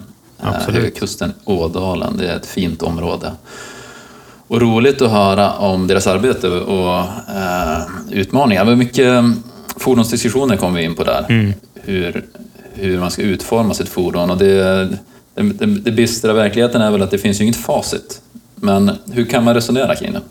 Absolut. 0.43 0.81
Högkusten, 0.81 1.33
Ådalen, 1.43 2.17
det 2.17 2.27
är 2.27 2.35
ett 2.35 2.45
fint 2.45 2.83
område. 2.83 3.31
Och 4.47 4.61
roligt 4.61 5.01
att 5.01 5.11
höra 5.11 5.53
om 5.53 5.87
deras 5.87 6.07
arbete 6.07 6.49
och 6.49 6.97
eh, 7.35 7.81
utmaningar. 8.11 8.65
Men 8.65 8.77
mycket 8.77 9.23
fordonsdiskussioner 9.77 10.57
kommer 10.57 10.79
vi 10.79 10.85
in 10.85 10.95
på 10.95 11.03
där. 11.03 11.25
Mm. 11.29 11.53
Hur, 11.73 12.25
hur 12.73 12.99
man 12.99 13.11
ska 13.11 13.21
utforma 13.21 13.73
sitt 13.73 13.89
fordon. 13.89 14.29
Och 14.29 14.37
det, 14.37 14.85
det, 15.33 15.41
det, 15.41 15.65
det 15.65 15.91
bistra 15.91 16.33
verkligheten 16.33 16.81
är 16.81 16.91
väl 16.91 17.01
att 17.01 17.11
det 17.11 17.17
finns 17.17 17.39
ju 17.39 17.43
inget 17.43 17.55
facit. 17.55 18.21
Men 18.55 18.91
hur 19.11 19.25
kan 19.25 19.43
man 19.43 19.53
resonera 19.53 19.95
kring 19.95 20.13
det? 20.13 20.21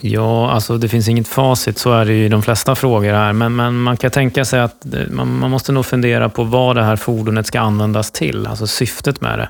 Ja, 0.00 0.50
alltså 0.50 0.78
det 0.78 0.88
finns 0.88 1.08
inget 1.08 1.28
facit, 1.28 1.78
så 1.78 1.92
är 1.92 2.04
det 2.04 2.12
ju 2.12 2.24
i 2.24 2.28
de 2.28 2.42
flesta 2.42 2.74
frågor 2.74 3.12
här. 3.12 3.32
Men, 3.32 3.56
men 3.56 3.82
man 3.82 3.96
kan 3.96 4.10
tänka 4.10 4.44
sig 4.44 4.60
att 4.60 4.94
eh, 4.94 5.00
man, 5.10 5.38
man 5.38 5.50
måste 5.50 5.72
nog 5.72 5.86
fundera 5.86 6.28
på 6.28 6.44
vad 6.44 6.76
det 6.76 6.82
här 6.82 6.96
fordonet 6.96 7.46
ska 7.46 7.60
användas 7.60 8.10
till, 8.10 8.46
alltså 8.46 8.66
syftet 8.66 9.20
med 9.20 9.38
det. 9.38 9.48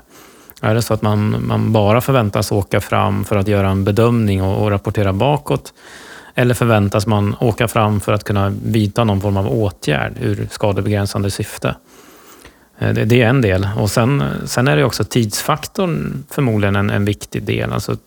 Är 0.61 0.75
det 0.75 0.81
så 0.81 0.93
att 0.93 1.01
man, 1.01 1.47
man 1.47 1.71
bara 1.71 2.01
förväntas 2.01 2.51
åka 2.51 2.81
fram 2.81 3.25
för 3.25 3.35
att 3.35 3.47
göra 3.47 3.69
en 3.69 3.83
bedömning 3.83 4.43
och, 4.43 4.63
och 4.63 4.71
rapportera 4.71 5.13
bakåt? 5.13 5.73
Eller 6.35 6.53
förväntas 6.53 7.07
man 7.07 7.35
åka 7.39 7.67
fram 7.67 7.99
för 7.99 8.13
att 8.13 8.23
kunna 8.23 8.49
vidta 8.63 9.03
någon 9.03 9.21
form 9.21 9.37
av 9.37 9.47
åtgärd 9.47 10.13
ur 10.21 10.47
skadebegränsande 10.51 11.31
syfte? 11.31 11.75
Eh, 12.79 12.93
det, 12.93 13.05
det 13.05 13.21
är 13.21 13.29
en 13.29 13.41
del. 13.41 13.67
Och 13.77 13.91
sen, 13.91 14.23
sen 14.45 14.67
är 14.67 14.77
det 14.77 14.83
också 14.83 15.03
tidsfaktorn 15.03 16.23
förmodligen 16.29 16.75
en, 16.75 16.89
en 16.89 17.05
viktig 17.05 17.43
del. 17.43 17.73
Alltså, 17.73 17.97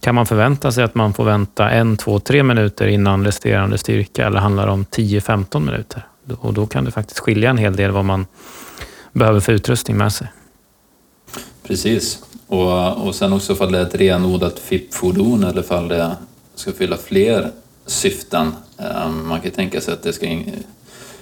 kan 0.00 0.14
man 0.14 0.26
förvänta 0.26 0.72
sig 0.72 0.84
att 0.84 0.94
man 0.94 1.14
får 1.14 1.24
vänta 1.24 1.70
en, 1.70 1.96
två, 1.96 2.18
tre 2.18 2.42
minuter 2.42 2.86
innan 2.86 3.24
resterande 3.24 3.78
styrka 3.78 4.26
eller 4.26 4.38
handlar 4.38 4.66
det 4.66 4.72
om 4.72 4.84
10-15 4.84 5.60
minuter? 5.60 6.06
Och 6.38 6.54
då 6.54 6.66
kan 6.66 6.84
det 6.84 6.90
faktiskt 6.90 7.18
skilja 7.18 7.50
en 7.50 7.58
hel 7.58 7.76
del 7.76 7.90
vad 7.90 8.04
man 8.04 8.26
behöver 9.12 9.40
för 9.40 9.52
utrustning 9.52 9.96
med 9.96 10.12
sig. 10.12 10.28
Precis. 11.66 12.22
Och, 12.46 13.06
och 13.06 13.14
sen 13.14 13.32
också 13.32 13.52
ifall 13.52 13.72
det 13.72 13.78
är 13.78 13.82
ett 13.82 13.94
renodlat 13.94 14.58
FIP-fordon 14.58 15.44
eller 15.44 15.60
ifall 15.60 15.88
det 15.88 16.16
ska 16.54 16.72
fylla 16.72 16.96
fler 16.96 17.50
syften. 17.86 18.52
Eh, 18.78 19.10
man 19.10 19.40
kan 19.40 19.50
tänka 19.50 19.80
sig 19.80 19.94
att 19.94 20.02
det 20.02 20.12
ska 20.12 20.26
in, 20.26 20.52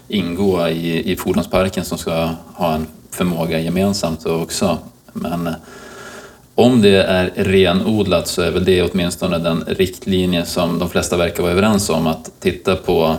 ingå 0.09 0.69
i, 0.69 1.13
i 1.13 1.17
fordonsparken 1.17 1.85
som 1.85 1.99
ska 1.99 2.31
ha 2.55 2.75
en 2.75 2.87
förmåga 3.11 3.61
gemensamt 3.61 4.27
också. 4.27 4.79
Men 5.13 5.47
eh, 5.47 5.55
om 6.55 6.83
det 6.83 6.97
är 6.97 7.33
renodlat 7.37 8.29
så 8.29 8.43
är 8.43 8.51
väl 8.51 8.65
det 8.65 8.83
åtminstone 8.83 9.39
den 9.39 9.65
riktlinje 9.67 10.45
som 10.45 10.79
de 10.79 10.91
flesta 10.91 11.17
verkar 11.17 11.43
vara 11.43 11.53
överens 11.53 11.91
om, 11.91 12.07
att 12.07 12.31
titta 12.41 12.77
på, 12.77 13.17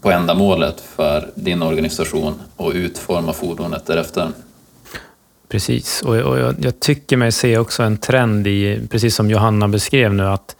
på 0.00 0.10
ändamålet 0.10 0.80
för 0.96 1.30
din 1.34 1.62
organisation 1.62 2.34
och 2.56 2.72
utforma 2.74 3.32
fordonet 3.32 3.86
därefter. 3.86 4.28
Precis, 5.48 6.02
och, 6.02 6.16
och 6.16 6.38
jag, 6.38 6.54
jag, 6.58 6.80
tycker 6.80 7.16
mig 7.16 7.32
se 7.32 7.58
också 7.58 7.82
en 7.82 7.96
trend 7.96 8.46
i, 8.46 8.80
precis 8.90 9.14
som 9.14 9.30
Johanna 9.30 9.68
beskrev 9.68 10.14
nu, 10.14 10.26
att, 10.26 10.56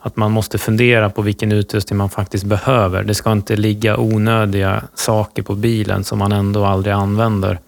att 0.00 0.16
man 0.16 0.32
måste 0.32 0.58
fundera 0.58 1.10
på 1.10 1.22
vilken 1.22 1.52
utrustning 1.52 1.96
man 1.96 2.10
faktiskt 2.10 2.44
behöver. 2.44 3.04
Det 3.04 3.14
ska 3.14 3.32
inte 3.32 3.56
ligga 3.56 3.96
onödiga 3.96 4.82
saker 4.94 5.42
på 5.42 5.54
bilen 5.54 6.04
som 6.04 6.18
man 6.18 6.32
ändå 6.32 6.64
aldrig 6.64 6.94
använder. 6.94 7.58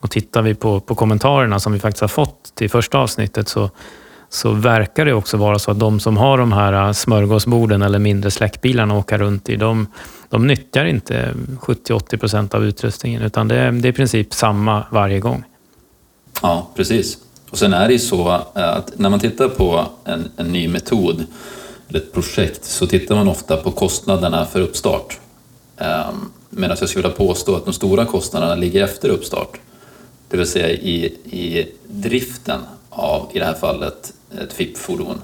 Och 0.00 0.10
tittar 0.10 0.42
vi 0.42 0.54
på, 0.54 0.80
på 0.80 0.94
kommentarerna 0.94 1.60
som 1.60 1.72
vi 1.72 1.78
faktiskt 1.78 2.00
har 2.00 2.08
fått 2.08 2.54
till 2.54 2.70
första 2.70 2.98
avsnittet 2.98 3.48
så, 3.48 3.70
så 4.28 4.50
verkar 4.50 5.04
det 5.04 5.12
också 5.14 5.36
vara 5.36 5.58
så 5.58 5.70
att 5.70 5.78
de 5.78 6.00
som 6.00 6.16
har 6.16 6.38
de 6.38 6.52
här 6.52 6.86
äh, 6.86 6.92
smörgåsborden 6.92 7.82
eller 7.82 7.98
mindre 7.98 8.30
släckbilarna 8.30 8.94
att 8.94 9.00
åka 9.00 9.18
runt 9.18 9.48
i, 9.48 9.56
de, 9.56 9.86
de 10.28 10.46
nyttjar 10.46 10.84
inte 10.84 11.34
70-80 11.60 12.16
procent 12.16 12.54
av 12.54 12.64
utrustningen 12.64 13.22
utan 13.22 13.48
det, 13.48 13.70
det 13.70 13.88
är 13.88 13.90
i 13.90 13.92
princip 13.92 14.34
samma 14.34 14.86
varje 14.90 15.20
gång. 15.20 15.44
Ja, 16.42 16.68
precis. 16.76 17.18
Och 17.50 17.58
sen 17.58 17.72
är 17.72 17.86
det 17.86 17.92
ju 17.92 17.98
så 17.98 18.28
äh, 18.30 18.40
att 18.54 18.98
när 18.98 19.10
man 19.10 19.20
tittar 19.20 19.48
på 19.48 19.86
en, 20.04 20.28
en 20.36 20.46
ny 20.46 20.68
metod 20.68 21.26
eller 21.92 22.04
ett 22.04 22.12
projekt 22.12 22.64
så 22.64 22.86
tittar 22.86 23.14
man 23.14 23.28
ofta 23.28 23.56
på 23.56 23.70
kostnaderna 23.70 24.46
för 24.46 24.60
uppstart. 24.60 25.20
Ehm, 25.76 26.30
medan 26.50 26.76
jag 26.80 26.88
skulle 26.88 27.02
vilja 27.02 27.16
påstå 27.16 27.56
att 27.56 27.64
de 27.64 27.74
stora 27.74 28.04
kostnaderna 28.04 28.54
ligger 28.54 28.84
efter 28.84 29.08
uppstart. 29.08 29.60
Det 30.28 30.36
vill 30.36 30.46
säga 30.46 30.70
i, 30.70 31.04
i 31.24 31.68
driften 31.86 32.60
av, 32.90 33.30
i 33.32 33.38
det 33.38 33.44
här 33.44 33.54
fallet, 33.54 34.12
ett 34.40 34.52
FIP-fordon. 34.52 35.20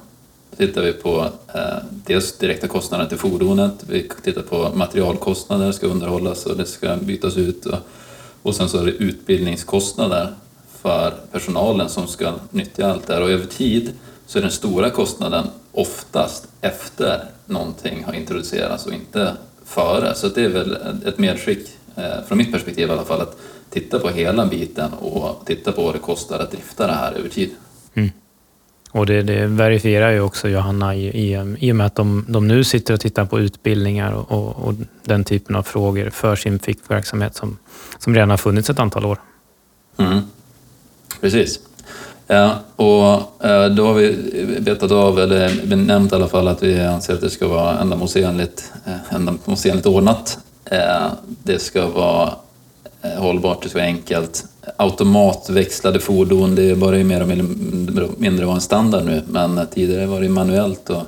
Då 0.51 0.57
tittar 0.57 0.83
vi 0.83 0.93
på 0.93 1.29
eh, 1.55 1.61
dels 1.91 2.39
direkta 2.39 2.69
kostnader 2.69 3.07
till 3.07 3.19
fordonet, 3.19 3.85
vi 3.89 4.11
tittar 4.25 4.43
på 4.43 4.71
materialkostnader, 4.75 5.67
det 5.67 5.73
ska 5.73 5.87
underhållas 5.87 6.47
och 6.47 6.57
det 6.57 6.67
ska 6.67 6.97
bytas 6.97 7.37
ut. 7.37 7.67
Och, 7.67 7.79
och 8.43 8.55
sen 8.55 8.69
så 8.69 8.79
är 8.79 8.85
det 8.85 8.91
utbildningskostnader 8.93 10.35
för 10.83 11.15
personalen 11.33 11.89
som 11.89 12.07
ska 12.07 12.33
nyttja 12.51 12.93
allt 12.93 13.07
det 13.07 13.15
här 13.15 13.23
och 13.23 13.31
över 13.31 13.47
tid 13.47 13.93
så 14.27 14.39
är 14.39 14.43
den 14.43 14.51
stora 14.51 14.91
kostnaden 14.91 15.47
oftast 15.79 16.49
efter 16.61 17.25
någonting 17.47 18.05
har 18.05 18.13
introducerats 18.13 18.87
och 18.87 18.93
inte 18.93 19.37
före. 19.65 20.15
Så 20.15 20.29
det 20.29 20.45
är 20.45 20.49
väl 20.49 20.77
ett 21.07 21.19
medskick, 21.19 21.69
eh, 21.97 22.25
från 22.29 22.39
mitt 22.39 22.53
perspektiv 22.53 22.89
i 22.89 22.93
alla 22.93 23.05
fall, 23.05 23.21
att 23.21 23.37
titta 23.71 23.99
på 23.99 24.09
hela 24.09 24.47
biten 24.47 24.93
och 24.93 25.47
titta 25.47 25.73
på 25.73 25.83
vad 25.83 25.95
det 25.95 25.99
kostar 25.99 26.39
att 26.39 26.51
drifta 26.51 26.87
det 26.87 26.93
här 26.93 27.13
över 27.13 27.29
tid. 27.29 27.51
Mm. 27.95 28.11
Och 28.91 29.07
det, 29.07 29.23
det, 29.23 29.47
verifierar 29.47 30.11
ju 30.11 30.21
också 30.21 30.49
Johanna 30.49 30.95
i, 30.95 31.07
i, 31.07 31.57
i 31.59 31.73
och 31.73 31.77
med 31.77 31.87
att 31.87 31.95
de, 31.95 32.25
de 32.29 32.49
nu 32.49 32.65
sitter 32.65 32.95
och 32.95 33.01
tittar 33.01 33.25
på 33.25 33.41
utbildningar 33.41 34.13
och, 34.13 34.33
och, 34.33 34.67
och 34.67 34.75
den 35.05 35.25
typen 35.25 35.57
av 35.57 35.63
frågor 35.63 36.11
för 36.11 36.37
sin 36.37 36.59
fickverksamhet 36.59 37.35
som, 37.35 37.59
som 37.99 38.15
redan 38.15 38.31
har 38.31 38.37
funnits 38.37 38.71
ett 38.71 38.79
antal 38.79 39.05
år. 39.05 39.19
Mm. 39.97 40.19
Precis. 41.21 41.61
Ja, 42.31 42.59
och 42.77 43.45
eh, 43.47 43.69
då 43.69 43.87
har 43.87 43.95
vi 43.95 44.17
betat 44.61 44.93
av, 44.93 45.19
eller 45.19 45.77
nämnt 45.77 46.13
i 46.13 46.15
alla 46.15 46.29
fall, 46.29 46.49
att 46.49 46.63
vi 46.63 46.81
anser 46.81 47.15
att 47.15 47.21
det 47.21 47.31
ska 47.31 47.49
vara 47.49 47.79
ändamålsenligt, 47.79 48.73
eh, 48.87 49.15
ändamålsenligt 49.15 49.87
ordnat. 49.87 50.39
Eh, 50.65 51.07
det 51.43 51.59
ska 51.59 51.87
vara 51.87 52.33
hållbart, 53.17 53.63
det 53.63 53.69
ska 53.69 53.79
vara 53.79 53.87
enkelt. 53.87 54.45
Automatväxlade 54.77 56.01
fordon, 56.01 56.55
det 56.55 56.79
börjar 56.79 56.99
ju 56.99 57.05
mer 57.05 57.23
och 57.23 57.29
mindre 58.19 58.47
vara 58.47 58.55
en 58.55 58.61
standard 58.61 59.05
nu, 59.05 59.23
men 59.27 59.67
tidigare 59.75 60.07
var 60.07 60.21
det 60.21 60.29
manuellt 60.29 60.91
och 60.91 61.03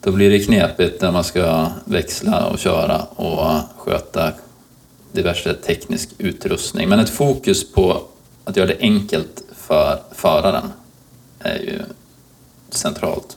då 0.00 0.12
blir 0.12 0.30
det 0.30 0.38
knepigt 0.38 1.02
när 1.02 1.12
man 1.12 1.24
ska 1.24 1.66
växla 1.84 2.46
och 2.46 2.58
köra 2.58 3.02
och 3.02 3.60
sköta 3.76 4.32
diverse 5.12 5.54
teknisk 5.54 6.08
utrustning. 6.18 6.88
Men 6.88 6.98
ett 6.98 7.10
fokus 7.10 7.72
på 7.72 8.02
att 8.44 8.56
göra 8.56 8.66
det 8.66 8.76
enkelt 8.80 9.42
för 9.72 9.98
föraren 10.14 10.72
är 11.38 11.58
ju 11.58 11.78
centralt. 12.70 13.36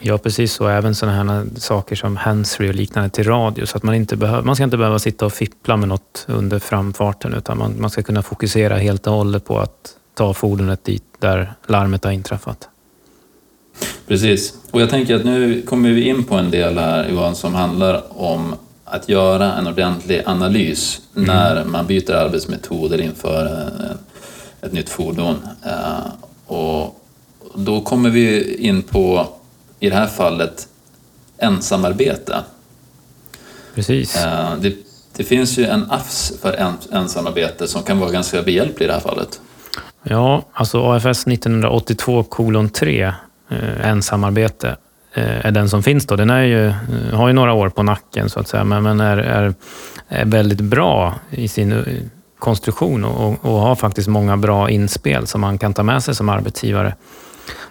Ja, 0.00 0.18
precis 0.18 0.52
så. 0.52 0.68
Även 0.68 0.94
sådana 0.94 1.16
här 1.16 1.46
saker 1.56 1.96
som 1.96 2.16
handsfree 2.16 2.68
och 2.68 2.74
liknande 2.74 3.10
till 3.10 3.24
radio. 3.24 3.66
Så 3.66 3.76
att 3.76 3.82
man, 3.82 3.94
inte 3.94 4.16
behöver, 4.16 4.42
man 4.42 4.56
ska 4.56 4.64
inte 4.64 4.76
behöva 4.76 4.98
sitta 4.98 5.26
och 5.26 5.32
fippla 5.32 5.76
med 5.76 5.88
något 5.88 6.24
under 6.28 6.58
framfarten 6.58 7.34
utan 7.34 7.58
man, 7.58 7.80
man 7.80 7.90
ska 7.90 8.02
kunna 8.02 8.22
fokusera 8.22 8.76
helt 8.76 9.06
och 9.06 9.12
hållet 9.12 9.44
på 9.44 9.58
att 9.58 9.96
ta 10.14 10.34
fordonet 10.34 10.84
dit 10.84 11.04
där 11.18 11.54
larmet 11.66 12.04
har 12.04 12.10
inträffat. 12.10 12.68
Precis. 14.08 14.54
Och 14.70 14.80
jag 14.80 14.90
tänker 14.90 15.14
att 15.14 15.24
nu 15.24 15.62
kommer 15.62 15.90
vi 15.90 16.08
in 16.08 16.24
på 16.24 16.34
en 16.34 16.50
del 16.50 16.78
här 16.78 17.08
Johan 17.08 17.36
som 17.36 17.54
handlar 17.54 18.02
om 18.22 18.54
att 18.84 19.08
göra 19.08 19.52
en 19.52 19.66
ordentlig 19.66 20.22
analys 20.26 21.00
mm. 21.16 21.26
när 21.26 21.64
man 21.64 21.86
byter 21.86 22.12
arbetsmetoder 22.12 23.00
inför 23.00 23.66
ett 24.66 24.72
nytt 24.72 24.88
fordon. 24.88 25.48
Eh, 25.66 26.06
och 26.46 27.00
då 27.54 27.80
kommer 27.80 28.10
vi 28.10 28.54
in 28.54 28.82
på, 28.82 29.28
i 29.80 29.90
det 29.90 29.96
här 29.96 30.06
fallet, 30.06 30.68
ensamarbete. 31.38 32.36
Precis. 33.74 34.16
Eh, 34.16 34.56
det, 34.60 34.74
det 35.16 35.24
finns 35.24 35.58
ju 35.58 35.64
en 35.64 35.90
AFS 35.90 36.32
för 36.42 36.74
ensamarbete 36.92 37.68
som 37.68 37.82
kan 37.82 37.98
vara 37.98 38.10
ganska 38.10 38.42
behjälplig 38.42 38.84
i 38.84 38.88
det 38.88 38.94
här 38.94 39.00
fallet. 39.00 39.40
Ja, 40.02 40.44
alltså 40.52 40.82
AFS 40.82 41.26
1982 41.26 42.22
kolon 42.22 42.68
3, 42.68 43.02
eh, 43.48 43.88
ensamarbete, 43.88 44.76
är 45.18 45.50
den 45.50 45.68
som 45.68 45.82
finns 45.82 46.06
då. 46.06 46.16
Den 46.16 46.30
är 46.30 46.42
ju, 46.42 46.74
har 47.12 47.28
ju 47.28 47.32
några 47.32 47.52
år 47.52 47.68
på 47.68 47.82
nacken 47.82 48.30
så 48.30 48.40
att 48.40 48.48
säga, 48.48 48.64
men, 48.64 49.00
är, 49.00 49.16
är, 49.16 49.54
är 50.08 50.24
väldigt 50.24 50.60
bra 50.60 51.14
i 51.30 51.48
sin 51.48 51.84
konstruktion 52.38 53.04
och, 53.04 53.44
och 53.44 53.60
har 53.60 53.74
faktiskt 53.74 54.08
många 54.08 54.36
bra 54.36 54.70
inspel 54.70 55.26
som 55.26 55.40
man 55.40 55.58
kan 55.58 55.74
ta 55.74 55.82
med 55.82 56.02
sig 56.02 56.14
som 56.14 56.28
arbetsgivare. 56.28 56.94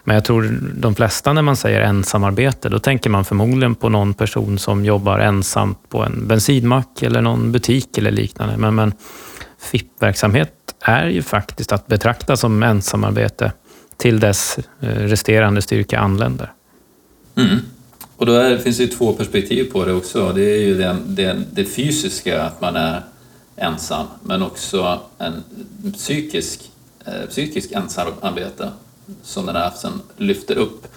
Men 0.03 0.15
jag 0.15 0.25
tror 0.25 0.59
de 0.73 0.95
flesta 0.95 1.33
när 1.33 1.41
man 1.41 1.55
säger 1.55 1.81
ensamarbete, 1.81 2.69
då 2.69 2.79
tänker 2.79 3.09
man 3.09 3.25
förmodligen 3.25 3.75
på 3.75 3.89
någon 3.89 4.13
person 4.13 4.59
som 4.59 4.85
jobbar 4.85 5.19
ensamt 5.19 5.89
på 5.89 6.03
en 6.03 6.27
bensinmack 6.27 7.01
eller 7.01 7.21
någon 7.21 7.51
butik 7.51 7.97
eller 7.97 8.11
liknande. 8.11 8.57
Men, 8.57 8.75
men 8.75 8.93
FIP-verksamhet 9.59 10.51
är 10.79 11.07
ju 11.07 11.21
faktiskt 11.21 11.71
att 11.71 11.87
betrakta 11.87 12.37
som 12.37 12.63
ensamarbete 12.63 13.51
till 13.97 14.19
dess 14.19 14.59
eh, 14.79 14.87
resterande 14.87 15.61
styrka 15.61 15.99
anländer. 15.99 16.51
Mm. 17.37 17.59
Och 18.17 18.25
då 18.25 18.33
är, 18.33 18.57
finns 18.57 18.77
det 18.77 18.83
ju 18.83 18.89
två 18.89 19.13
perspektiv 19.13 19.71
på 19.71 19.85
det 19.85 19.93
också. 19.93 20.31
Det 20.35 20.43
är 20.43 20.61
ju 20.61 20.77
det, 20.77 20.97
det, 21.05 21.41
det 21.51 21.65
fysiska, 21.65 22.43
att 22.43 22.61
man 22.61 22.75
är 22.75 23.01
ensam, 23.55 24.05
men 24.23 24.41
också 24.41 24.99
en 25.17 25.43
psykisk, 25.93 26.71
eh, 27.05 27.29
psykisk 27.29 27.71
ensamarbete 27.71 28.69
som 29.23 29.45
den 29.45 29.55
här 29.55 29.67
AFSen 29.67 30.01
lyfter 30.17 30.55
upp 30.55 30.87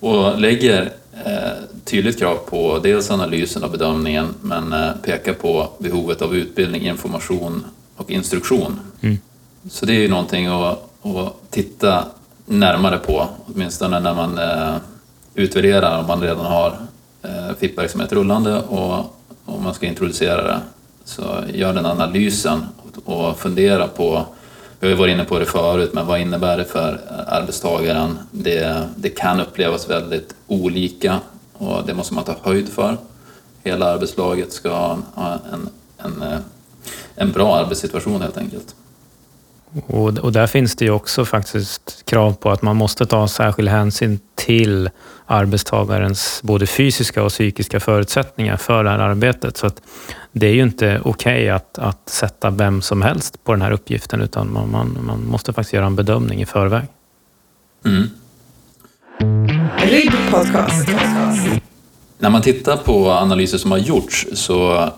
och 0.00 0.40
lägger 0.40 0.92
eh, 1.24 1.52
tydligt 1.84 2.18
krav 2.18 2.36
på 2.36 2.78
dels 2.78 3.10
analysen 3.10 3.64
och 3.64 3.70
bedömningen 3.70 4.34
men 4.40 4.72
eh, 4.72 4.90
pekar 5.02 5.32
på 5.32 5.68
behovet 5.78 6.22
av 6.22 6.36
utbildning, 6.36 6.82
information 6.82 7.64
och 7.96 8.10
instruktion. 8.10 8.80
Mm. 9.00 9.18
Så 9.70 9.86
det 9.86 9.92
är 9.92 10.00
ju 10.00 10.08
någonting 10.08 10.46
att, 10.46 10.90
att 11.02 11.50
titta 11.50 12.04
närmare 12.46 12.98
på, 12.98 13.28
åtminstone 13.46 14.00
när 14.00 14.14
man 14.14 14.38
eh, 14.38 14.76
utvärderar 15.34 16.00
om 16.00 16.06
man 16.06 16.22
redan 16.22 16.46
har 16.46 16.76
eh, 17.22 17.56
FIP-verksamhet 17.58 18.12
rullande 18.12 18.60
och 18.62 19.16
om 19.44 19.64
man 19.64 19.74
ska 19.74 19.86
introducera 19.86 20.42
det. 20.42 20.60
Så 21.04 21.44
gör 21.54 21.72
den 21.72 21.86
analysen 21.86 22.66
och 23.04 23.38
fundera 23.38 23.88
på 23.88 24.26
vi 24.82 24.88
har 24.88 24.90
ju 24.90 24.98
varit 24.98 25.12
inne 25.12 25.24
på 25.24 25.38
det 25.38 25.44
förut, 25.44 25.90
men 25.92 26.06
vad 26.06 26.20
innebär 26.20 26.56
det 26.56 26.64
för 26.64 27.00
arbetstagaren? 27.26 28.18
Det, 28.30 28.88
det 28.96 29.08
kan 29.08 29.40
upplevas 29.40 29.90
väldigt 29.90 30.34
olika 30.46 31.20
och 31.52 31.86
det 31.86 31.94
måste 31.94 32.14
man 32.14 32.24
ta 32.24 32.34
höjd 32.42 32.68
för. 32.68 32.96
Hela 33.62 33.86
arbetslaget 33.86 34.52
ska 34.52 34.98
ha 35.14 35.38
en, 35.52 35.68
en, 35.98 36.42
en 37.14 37.32
bra 37.32 37.56
arbetssituation 37.56 38.22
helt 38.22 38.36
enkelt. 38.36 38.74
Och, 39.86 40.18
och, 40.18 40.32
där 40.32 40.46
finns 40.46 40.76
det 40.76 40.84
ju 40.84 40.90
också 40.90 41.24
faktiskt 41.24 42.02
krav 42.06 42.32
på 42.32 42.50
att 42.50 42.62
man 42.62 42.76
måste 42.76 43.06
ta 43.06 43.28
särskild 43.28 43.68
hänsyn 43.68 44.20
till 44.34 44.90
arbetstagarens 45.26 46.40
både 46.42 46.66
fysiska 46.66 47.22
och 47.22 47.30
psykiska 47.30 47.80
förutsättningar 47.80 48.56
för 48.56 48.84
det 48.84 48.90
här 48.90 48.98
arbetet. 48.98 49.56
Så 49.56 49.66
att 49.66 49.82
det 50.32 50.46
är 50.46 50.54
ju 50.54 50.62
inte 50.62 51.00
okej 51.04 51.34
okay 51.34 51.48
att, 51.48 51.78
att 51.78 52.08
sätta 52.08 52.50
vem 52.50 52.82
som 52.82 53.02
helst 53.02 53.44
på 53.44 53.52
den 53.52 53.62
här 53.62 53.70
uppgiften 53.70 54.20
utan 54.20 54.52
man, 54.52 54.70
man, 54.70 54.98
man 55.06 55.26
måste 55.26 55.52
faktiskt 55.52 55.72
göra 55.72 55.86
en 55.86 55.96
bedömning 55.96 56.42
i 56.42 56.46
förväg. 56.46 56.84
Mm. 57.84 58.10
Podcast. 60.30 60.88
När 62.18 62.30
man 62.30 62.42
tittar 62.42 62.76
på 62.76 63.10
analyser 63.10 63.58
som 63.58 63.70
har 63.70 63.78
gjorts 63.78 64.26
så 64.32 64.90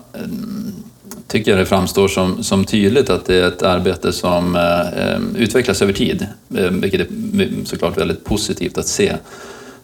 tycker 1.35 1.51
jag 1.51 1.59
det 1.59 1.65
framstår 1.65 2.07
som, 2.07 2.43
som 2.43 2.65
tydligt 2.65 3.09
att 3.09 3.25
det 3.25 3.35
är 3.35 3.47
ett 3.47 3.63
arbete 3.63 4.13
som 4.13 4.55
eh, 4.55 4.79
eh 4.79 5.19
utvecklas 5.37 5.81
över 5.81 5.93
tid, 5.93 6.27
eh, 6.57 6.69
vilket 6.69 7.01
är 7.01 7.07
såklart 7.65 7.97
väldigt 7.97 8.23
positivt 8.23 8.77
att 8.77 8.87
se. 8.87 9.15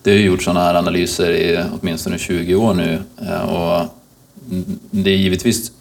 Det 0.03 0.11
har 0.11 0.17
gjorts 0.17 0.45
sådana 0.45 0.59
här 0.59 0.75
analyser 0.75 1.31
i 1.31 1.63
åtminstone 1.81 2.17
20 2.17 2.55
år 2.55 2.73
nu 2.73 2.99
eh, 3.21 3.41
och 3.41 3.87
det 4.91 5.11
är 5.11 5.15
givetvis 5.15 5.71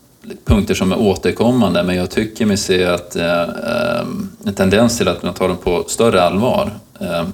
punkter 0.44 0.74
som 0.74 0.92
är 0.92 0.98
återkommande 0.98 1.82
men 1.82 1.96
jag 1.96 2.10
tycker 2.10 2.46
mig 2.46 2.56
se 2.56 2.84
att 2.84 3.16
eh, 3.16 3.42
eh, 3.42 4.06
en 4.44 4.54
tendens 4.54 4.98
till 4.98 5.08
att 5.08 5.22
man 5.22 5.34
tar 5.34 5.48
dem 5.48 5.56
på 5.56 5.84
större 5.88 6.22
allvar. 6.22 6.70
Eh, 7.00 7.28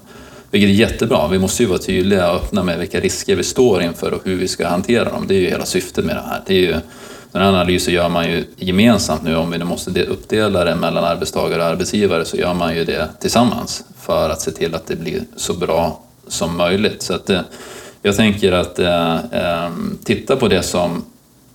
vilket 0.50 0.70
är 0.70 0.74
jättebra. 0.74 1.28
Vi 1.28 1.38
måste 1.38 1.62
ju 1.62 1.68
vara 1.68 1.78
tydliga 1.78 2.30
och 2.30 2.36
öppna 2.36 2.62
med 2.62 2.78
vilka 2.78 3.00
risker 3.00 3.36
vi 3.36 3.42
står 3.42 3.82
inför 3.82 4.14
och 4.14 4.20
hur 4.24 4.36
vi 4.36 4.48
ska 4.48 4.68
hantera 4.68 5.04
dem. 5.04 5.24
Det 5.28 5.34
är 5.34 5.40
ju 5.40 5.46
hela 5.46 5.64
syftet 5.64 6.04
med 6.04 6.16
det 6.16 6.22
här. 6.26 6.42
Det 6.46 6.54
är 6.54 6.60
ju 6.60 6.76
den 7.36 7.46
här 7.46 7.52
analysen 7.52 7.94
gör 7.94 8.08
man 8.08 8.30
ju 8.30 8.44
gemensamt 8.56 9.22
nu, 9.22 9.36
om 9.36 9.50
vi 9.50 9.58
nu 9.58 9.64
måste 9.64 10.04
uppdela 10.04 10.64
det 10.64 10.74
mellan 10.74 11.04
arbetstagare 11.04 11.62
och 11.62 11.68
arbetsgivare 11.68 12.24
så 12.24 12.36
gör 12.36 12.54
man 12.54 12.76
ju 12.76 12.84
det 12.84 13.08
tillsammans 13.20 13.84
för 14.00 14.30
att 14.30 14.40
se 14.40 14.50
till 14.50 14.74
att 14.74 14.86
det 14.86 14.96
blir 14.96 15.22
så 15.36 15.54
bra 15.54 16.00
som 16.28 16.56
möjligt. 16.56 17.02
Så 17.02 17.14
att, 17.14 17.30
eh, 17.30 17.40
jag 18.02 18.16
tänker 18.16 18.52
att 18.52 18.78
eh, 18.78 19.18
ehm, 19.32 19.98
titta 20.04 20.36
på 20.36 20.48
det 20.48 20.62
som 20.62 21.04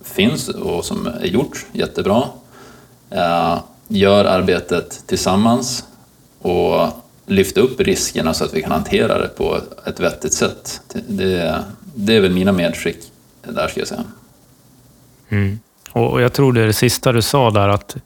finns 0.04 0.48
och 0.48 0.84
som 0.84 1.06
är 1.06 1.26
gjort 1.26 1.66
jättebra. 1.72 2.24
Eh, 3.10 3.58
gör 3.88 4.24
arbetet 4.24 5.02
tillsammans 5.06 5.84
och 6.38 6.88
lyft 7.26 7.56
upp 7.56 7.80
riskerna 7.80 8.34
så 8.34 8.44
att 8.44 8.54
vi 8.54 8.62
kan 8.62 8.72
hantera 8.72 9.18
det 9.18 9.28
på 9.28 9.58
ett 9.86 10.00
vettigt 10.00 10.32
sätt. 10.32 10.80
Det, 11.08 11.64
det 11.94 12.16
är 12.16 12.20
väl 12.20 12.32
mina 12.32 12.52
medskick 12.52 12.98
där 13.42 13.68
ska 13.68 13.80
jag 13.80 13.88
säga. 13.88 14.04
Mm. 15.28 15.58
Och 15.92 16.22
jag 16.22 16.32
tror 16.32 16.52
det 16.52 16.62
är 16.62 16.66
det 16.66 16.72
sista 16.72 17.12
du 17.12 17.22
sa 17.22 17.50
där, 17.50 17.68
att 17.68 17.96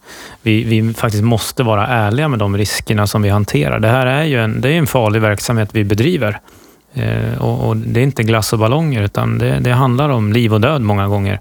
vi, 0.43 0.65
vi 0.65 0.95
faktiskt 0.95 1.25
måste 1.25 1.63
vara 1.63 1.87
ärliga 1.87 2.29
med 2.29 2.39
de 2.39 2.57
riskerna 2.57 3.07
som 3.07 3.23
vi 3.23 3.29
hanterar. 3.29 3.79
Det 3.79 3.89
här 3.89 4.07
är 4.07 4.25
ju 4.25 4.41
en, 4.41 4.61
det 4.61 4.69
är 4.69 4.79
en 4.79 4.87
farlig 4.87 5.21
verksamhet 5.21 5.69
vi 5.73 5.85
bedriver. 5.85 6.41
Eh, 6.95 7.39
och, 7.39 7.69
och, 7.69 7.77
det 7.77 8.01
är 8.01 8.05
inte 8.05 8.23
glass 8.23 8.53
och 8.53 8.59
ballonger, 8.59 9.03
utan 9.03 9.39
det, 9.39 9.59
det 9.61 9.73
handlar 9.73 10.09
om 10.09 10.33
liv 10.33 10.55
och 10.55 10.61
död 10.61 10.83
många 10.83 11.09
gånger. 11.09 11.41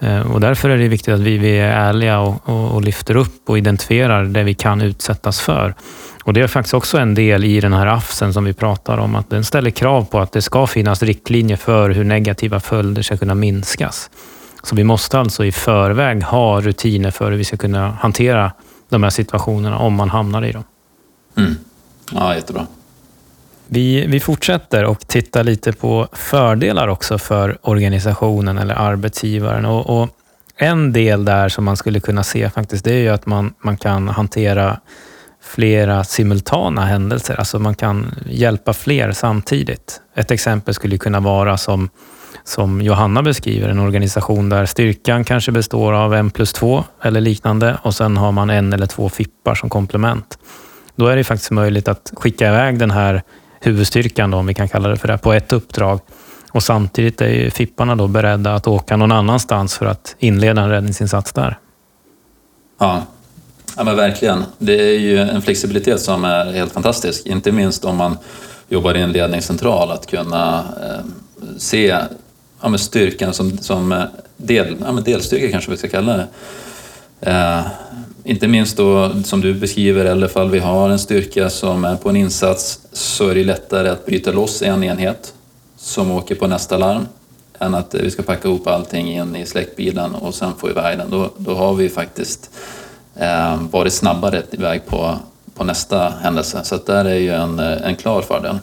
Eh, 0.00 0.32
och 0.32 0.40
därför 0.40 0.70
är 0.70 0.78
det 0.78 0.88
viktigt 0.88 1.14
att 1.14 1.20
vi, 1.20 1.38
vi 1.38 1.58
är 1.58 1.68
ärliga 1.68 2.20
och, 2.20 2.48
och, 2.48 2.74
och, 2.74 2.82
lyfter 2.82 3.16
upp 3.16 3.48
och 3.48 3.58
identifierar 3.58 4.24
det 4.24 4.42
vi 4.42 4.54
kan 4.54 4.80
utsättas 4.80 5.40
för. 5.40 5.74
Och 6.24 6.32
Det 6.34 6.40
är 6.40 6.46
faktiskt 6.46 6.74
också 6.74 6.98
en 6.98 7.14
del 7.14 7.44
i 7.44 7.60
den 7.60 7.72
här 7.72 7.86
AFSen 7.86 8.32
som 8.32 8.44
vi 8.44 8.52
pratar 8.52 8.98
om, 8.98 9.14
att 9.14 9.30
den 9.30 9.44
ställer 9.44 9.70
krav 9.70 10.04
på 10.04 10.20
att 10.20 10.32
det 10.32 10.42
ska 10.42 10.66
finnas 10.66 11.02
riktlinjer 11.02 11.56
för 11.56 11.90
hur 11.90 12.04
negativa 12.04 12.60
följder 12.60 13.02
ska 13.02 13.16
kunna 13.16 13.34
minskas. 13.34 14.10
Så 14.62 14.76
vi 14.76 14.84
måste 14.84 15.18
alltså 15.18 15.44
i 15.44 15.52
förväg 15.52 16.22
ha 16.22 16.60
rutiner 16.60 17.10
för 17.10 17.30
hur 17.30 17.38
vi 17.38 17.44
ska 17.44 17.56
kunna 17.56 17.90
hantera 17.90 18.52
de 18.88 19.02
här 19.02 19.10
situationerna 19.10 19.78
om 19.78 19.94
man 19.94 20.10
hamnar 20.10 20.44
i 20.44 20.52
dem. 20.52 20.64
Mm. 21.36 21.56
Ja, 22.12 22.34
jättebra. 22.34 22.66
Vi, 23.66 24.06
vi 24.06 24.20
fortsätter 24.20 24.84
och 24.84 25.06
tittar 25.06 25.44
lite 25.44 25.72
på 25.72 26.08
fördelar 26.12 26.88
också 26.88 27.18
för 27.18 27.58
organisationen 27.62 28.58
eller 28.58 28.74
arbetsgivaren. 28.74 29.64
Och, 29.64 30.02
och, 30.02 30.08
en 30.60 30.92
del 30.92 31.24
där 31.24 31.48
som 31.48 31.64
man 31.64 31.76
skulle 31.76 32.00
kunna 32.00 32.22
se 32.22 32.50
faktiskt, 32.50 32.84
det 32.84 32.92
är 32.92 33.00
ju 33.00 33.08
att 33.08 33.26
man, 33.26 33.54
man 33.58 33.76
kan 33.76 34.08
hantera 34.08 34.80
flera 35.42 36.04
simultana 36.04 36.84
händelser. 36.84 37.34
Alltså 37.38 37.58
man 37.58 37.74
kan 37.74 38.14
hjälpa 38.26 38.72
fler 38.72 39.12
samtidigt. 39.12 40.00
Ett 40.14 40.30
exempel 40.30 40.74
skulle 40.74 40.98
kunna 40.98 41.20
vara 41.20 41.56
som 41.56 41.88
som 42.48 42.82
Johanna 42.82 43.22
beskriver, 43.22 43.68
en 43.68 43.78
organisation 43.78 44.48
där 44.48 44.66
styrkan 44.66 45.24
kanske 45.24 45.52
består 45.52 45.92
av 45.92 46.14
en 46.14 46.30
plus 46.30 46.52
två 46.52 46.84
eller 47.02 47.20
liknande 47.20 47.78
och 47.82 47.94
sen 47.94 48.16
har 48.16 48.32
man 48.32 48.50
en 48.50 48.72
eller 48.72 48.86
två 48.86 49.08
fippar 49.08 49.54
som 49.54 49.70
komplement. 49.70 50.38
Då 50.96 51.06
är 51.06 51.16
det 51.16 51.24
faktiskt 51.24 51.50
möjligt 51.50 51.88
att 51.88 52.12
skicka 52.16 52.48
iväg 52.48 52.78
den 52.78 52.90
här 52.90 53.22
huvudstyrkan, 53.60 54.30
då, 54.30 54.38
om 54.38 54.46
vi 54.46 54.54
kan 54.54 54.68
kalla 54.68 54.88
det 54.88 54.96
för 54.96 55.08
det, 55.08 55.18
på 55.18 55.32
ett 55.32 55.52
uppdrag. 55.52 56.00
Och 56.50 56.62
samtidigt 56.62 57.20
är 57.20 57.50
fipparna 57.50 57.96
då 57.96 58.06
beredda 58.06 58.54
att 58.54 58.66
åka 58.66 58.96
någon 58.96 59.12
annanstans 59.12 59.78
för 59.78 59.86
att 59.86 60.16
inleda 60.18 60.62
en 60.62 60.70
räddningsinsats 60.70 61.32
där. 61.32 61.58
Ja, 62.78 63.02
ja 63.76 63.84
men 63.84 63.96
verkligen. 63.96 64.44
Det 64.58 64.94
är 64.94 64.98
ju 64.98 65.18
en 65.18 65.42
flexibilitet 65.42 66.00
som 66.00 66.24
är 66.24 66.52
helt 66.52 66.72
fantastisk, 66.72 67.26
inte 67.26 67.52
minst 67.52 67.84
om 67.84 67.96
man 67.96 68.18
jobbar 68.68 68.94
i 68.94 69.00
en 69.00 69.12
ledningscentral, 69.12 69.90
att 69.90 70.06
kunna 70.06 70.58
eh, 70.58 71.04
se 71.58 71.98
ja, 72.60 72.68
men 72.68 72.78
styrkan 72.78 73.34
som, 73.34 73.58
som 73.58 73.92
eh, 73.92 74.02
del, 74.36 74.76
ja, 74.84 74.92
men 74.92 75.04
delstyrka 75.04 75.50
kanske 75.50 75.70
vi 75.70 75.76
ska 75.76 75.88
kalla 75.88 76.16
det. 76.16 76.26
Eh, 77.20 77.60
inte 78.24 78.48
minst 78.48 78.76
då 78.76 79.12
som 79.24 79.40
du 79.40 79.54
beskriver, 79.54 80.04
eller 80.04 80.26
ifall 80.26 80.50
vi 80.50 80.58
har 80.58 80.90
en 80.90 80.98
styrka 80.98 81.50
som 81.50 81.84
är 81.84 81.96
på 81.96 82.08
en 82.08 82.16
insats 82.16 82.80
så 82.92 83.28
är 83.28 83.34
det 83.34 83.44
lättare 83.44 83.88
att 83.88 84.06
bryta 84.06 84.32
loss 84.32 84.62
en 84.62 84.84
enhet 84.84 85.34
som 85.76 86.10
åker 86.10 86.34
på 86.34 86.46
nästa 86.46 86.78
larm 86.78 87.06
än 87.58 87.74
att 87.74 87.94
eh, 87.94 88.00
vi 88.00 88.10
ska 88.10 88.22
packa 88.22 88.48
ihop 88.48 88.66
allting 88.66 89.12
in 89.12 89.36
i 89.36 89.46
släktbilen 89.46 90.14
och 90.14 90.34
sen 90.34 90.52
få 90.58 90.70
iväg 90.70 90.98
den. 90.98 91.10
Då, 91.10 91.30
då 91.36 91.54
har 91.54 91.74
vi 91.74 91.88
faktiskt 91.88 92.50
eh, 93.14 93.62
varit 93.70 93.92
snabbare 93.92 94.42
iväg 94.50 94.86
på, 94.86 95.18
på 95.54 95.64
nästa 95.64 96.08
händelse. 96.22 96.60
Så 96.64 96.76
där 96.86 97.04
är 97.04 97.14
ju 97.14 97.30
en, 97.30 97.58
eh, 97.58 97.86
en 97.86 97.96
klar 97.96 98.22
fördel. 98.22 98.58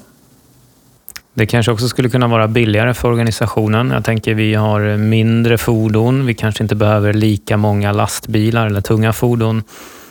Det 1.37 1.45
kanske 1.45 1.71
också 1.71 1.87
skulle 1.87 2.09
kunna 2.09 2.27
vara 2.27 2.47
billigare 2.47 2.93
för 2.93 3.07
organisationen. 3.07 3.91
Jag 3.91 4.05
tänker 4.05 4.33
vi 4.33 4.53
har 4.53 4.97
mindre 4.97 5.57
fordon. 5.57 6.25
Vi 6.25 6.33
kanske 6.33 6.63
inte 6.63 6.75
behöver 6.75 7.13
lika 7.13 7.57
många 7.57 7.91
lastbilar 7.91 8.65
eller 8.65 8.81
tunga 8.81 9.13
fordon 9.13 9.63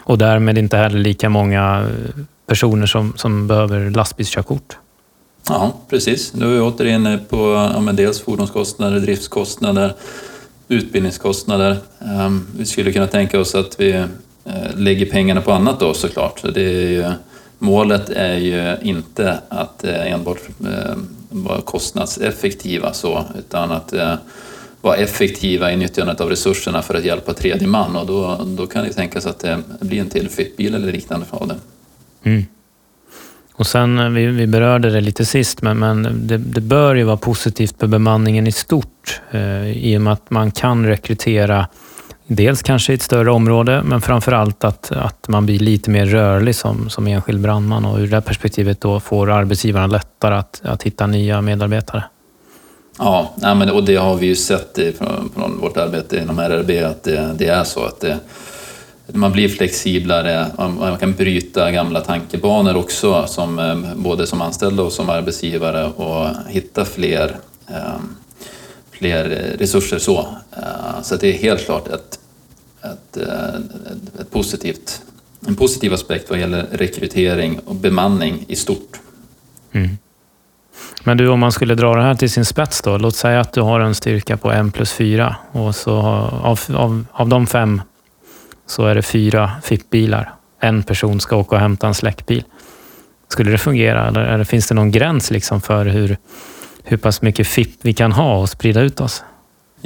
och 0.04 0.18
därmed 0.18 0.58
inte 0.58 0.76
heller 0.76 0.98
lika 0.98 1.28
många 1.28 1.80
eh, 1.80 2.22
personer 2.46 2.86
som, 2.86 3.12
som 3.16 3.46
behöver 3.46 3.90
lastbilskörkort. 3.90 4.76
Ja, 5.48 5.74
precis. 5.90 6.34
Nu 6.34 6.44
är 6.44 6.50
vi 6.50 6.60
åter 6.60 6.86
inne 6.86 7.14
eh, 7.14 7.20
på 7.20 7.36
ja, 7.86 7.92
dels 7.92 8.20
fordonskostnader, 8.20 9.00
driftskostnader, 9.00 9.94
utbildningskostnader. 10.68 11.76
Ehm, 12.00 12.46
vi 12.58 12.64
skulle 12.64 12.92
kunna 12.92 13.06
tänka 13.06 13.40
oss 13.40 13.54
att 13.54 13.80
vi 13.80 13.92
eh, 13.92 14.04
lägger 14.76 15.06
pengarna 15.06 15.40
på 15.40 15.52
annat 15.52 15.80
då 15.80 15.94
såklart. 15.94 16.38
Så 16.40 16.50
det 16.50 16.62
är 16.62 16.88
ju, 16.88 17.10
målet 17.58 18.10
är 18.10 18.36
ju 18.36 18.76
inte 18.82 19.38
att 19.48 19.84
enbart 19.84 20.40
vara 21.34 21.60
kostnadseffektiva 21.60 22.92
så, 22.92 23.24
utan 23.38 23.72
att 23.72 23.92
eh, 23.92 24.14
vara 24.80 24.96
effektiva 24.96 25.72
i 25.72 25.76
nyttjandet 25.76 26.20
av 26.20 26.28
resurserna 26.28 26.82
för 26.82 26.94
att 26.94 27.04
hjälpa 27.04 27.32
tredje 27.32 27.68
man 27.68 27.96
och 27.96 28.06
då, 28.06 28.46
då 28.56 28.66
kan 28.66 28.84
det 28.84 28.92
tänkas 28.92 29.26
att 29.26 29.38
det 29.38 29.62
blir 29.80 30.00
en 30.00 30.10
till 30.10 30.28
flyttbil 30.28 30.74
eller 30.74 30.92
liknande 30.92 31.26
av 31.30 31.48
det. 31.48 31.56
Mm. 32.22 32.44
Och 33.52 33.66
sen, 33.66 33.98
eh, 33.98 34.08
vi, 34.08 34.26
vi 34.26 34.46
berörde 34.46 34.90
det 34.90 35.00
lite 35.00 35.24
sist, 35.24 35.62
men, 35.62 35.78
men 35.78 36.26
det, 36.26 36.38
det, 36.38 36.60
bör 36.60 36.94
ju 36.94 37.04
vara 37.04 37.16
positivt 37.16 37.74
för 37.78 37.86
bemanningen 37.86 38.46
i 38.46 38.52
stort 38.52 39.20
eh, 39.30 39.70
i 39.70 39.96
och 39.96 40.00
med 40.00 40.12
att 40.12 40.30
man 40.30 40.50
kan 40.50 40.86
rekrytera 40.86 41.66
Dels 42.26 42.62
kanske 42.62 42.92
i 42.92 42.94
ett 42.94 43.02
större 43.02 43.30
område, 43.30 43.82
men 43.84 44.00
framför 44.00 44.32
allt 44.32 44.64
att, 44.64 44.92
att 44.92 45.28
man 45.28 45.46
blir 45.46 45.58
lite 45.58 45.90
mer 45.90 46.06
rörlig 46.06 46.54
som, 46.54 46.90
som 46.90 47.06
enskild 47.06 47.40
brandman 47.40 47.84
och 47.84 47.98
ur 47.98 48.06
det 48.06 48.20
perspektivet 48.20 48.80
då 48.80 49.00
får 49.00 49.30
arbetsgivarna 49.30 49.86
lättare 49.86 50.34
att, 50.34 50.60
att 50.64 50.82
hitta 50.82 51.06
nya 51.06 51.40
medarbetare. 51.40 52.04
Ja, 52.98 53.34
men, 53.40 53.70
och 53.70 53.84
det 53.84 53.96
har 53.96 54.16
vi 54.16 54.26
ju 54.26 54.36
sett 54.36 54.78
från, 54.98 55.30
från 55.34 55.60
vårt 55.60 55.76
arbete 55.76 56.18
inom 56.18 56.38
RRB 56.38 56.84
att 56.84 57.02
det, 57.02 57.34
det 57.38 57.46
är 57.46 57.64
så 57.64 57.84
att 57.84 58.00
det, 58.00 58.18
man 59.06 59.32
blir 59.32 59.48
flexiblare, 59.48 60.46
man 60.56 60.98
kan 60.98 61.12
bryta 61.12 61.70
gamla 61.70 62.00
tankebanor 62.00 62.76
också, 62.76 63.26
som, 63.26 63.58
eh, 63.58 63.94
både 63.96 64.26
som 64.26 64.42
anställd 64.42 64.80
och 64.80 64.92
som 64.92 65.10
arbetsgivare 65.10 65.86
och 65.86 66.28
hitta 66.48 66.84
fler, 66.84 67.36
eh, 67.68 67.98
fler 68.90 69.24
resurser 69.58 69.98
så. 69.98 70.18
Eh, 70.56 71.02
så 71.02 71.16
det 71.16 71.28
är 71.28 71.38
helt 71.38 71.64
klart 71.64 71.88
ett, 71.88 72.13
Eh, 72.84 72.90
ett, 72.90 74.20
ett 74.20 74.30
positivt, 74.30 75.02
en 75.46 75.56
positiv 75.56 75.92
aspekt 75.92 76.30
vad 76.30 76.38
gäller 76.38 76.66
rekrytering 76.72 77.58
och 77.58 77.74
bemanning 77.74 78.44
i 78.48 78.56
stort. 78.56 79.00
Mm. 79.72 79.98
Men 81.04 81.16
du, 81.16 81.28
om 81.28 81.40
man 81.40 81.52
skulle 81.52 81.74
dra 81.74 81.94
det 81.94 82.02
här 82.02 82.14
till 82.14 82.30
sin 82.30 82.44
spets 82.44 82.82
då. 82.82 82.98
Låt 82.98 83.16
säga 83.16 83.40
att 83.40 83.52
du 83.52 83.60
har 83.60 83.80
en 83.80 83.94
styrka 83.94 84.36
på 84.36 84.52
en 84.52 84.72
plus 84.72 84.92
fyra 84.92 85.36
och 85.52 85.74
så 85.74 85.96
av, 85.96 86.60
av, 86.74 87.06
av 87.12 87.28
de 87.28 87.46
fem 87.46 87.82
så 88.66 88.86
är 88.86 88.94
det 88.94 89.02
fyra 89.02 89.50
FIP-bilar. 89.62 90.32
En 90.60 90.82
person 90.82 91.20
ska 91.20 91.36
åka 91.36 91.56
och 91.56 91.60
hämta 91.60 91.86
en 91.86 91.94
släckbil. 91.94 92.44
Skulle 93.28 93.50
det 93.50 93.58
fungera 93.58 94.08
eller, 94.08 94.20
eller 94.20 94.44
finns 94.44 94.68
det 94.68 94.74
någon 94.74 94.90
gräns 94.90 95.30
liksom 95.30 95.60
för 95.60 95.86
hur, 95.86 96.16
hur 96.84 96.96
pass 96.96 97.22
mycket 97.22 97.46
FIP 97.46 97.78
vi 97.82 97.92
kan 97.92 98.12
ha 98.12 98.38
och 98.38 98.48
sprida 98.48 98.80
ut 98.80 99.00
oss? 99.00 99.24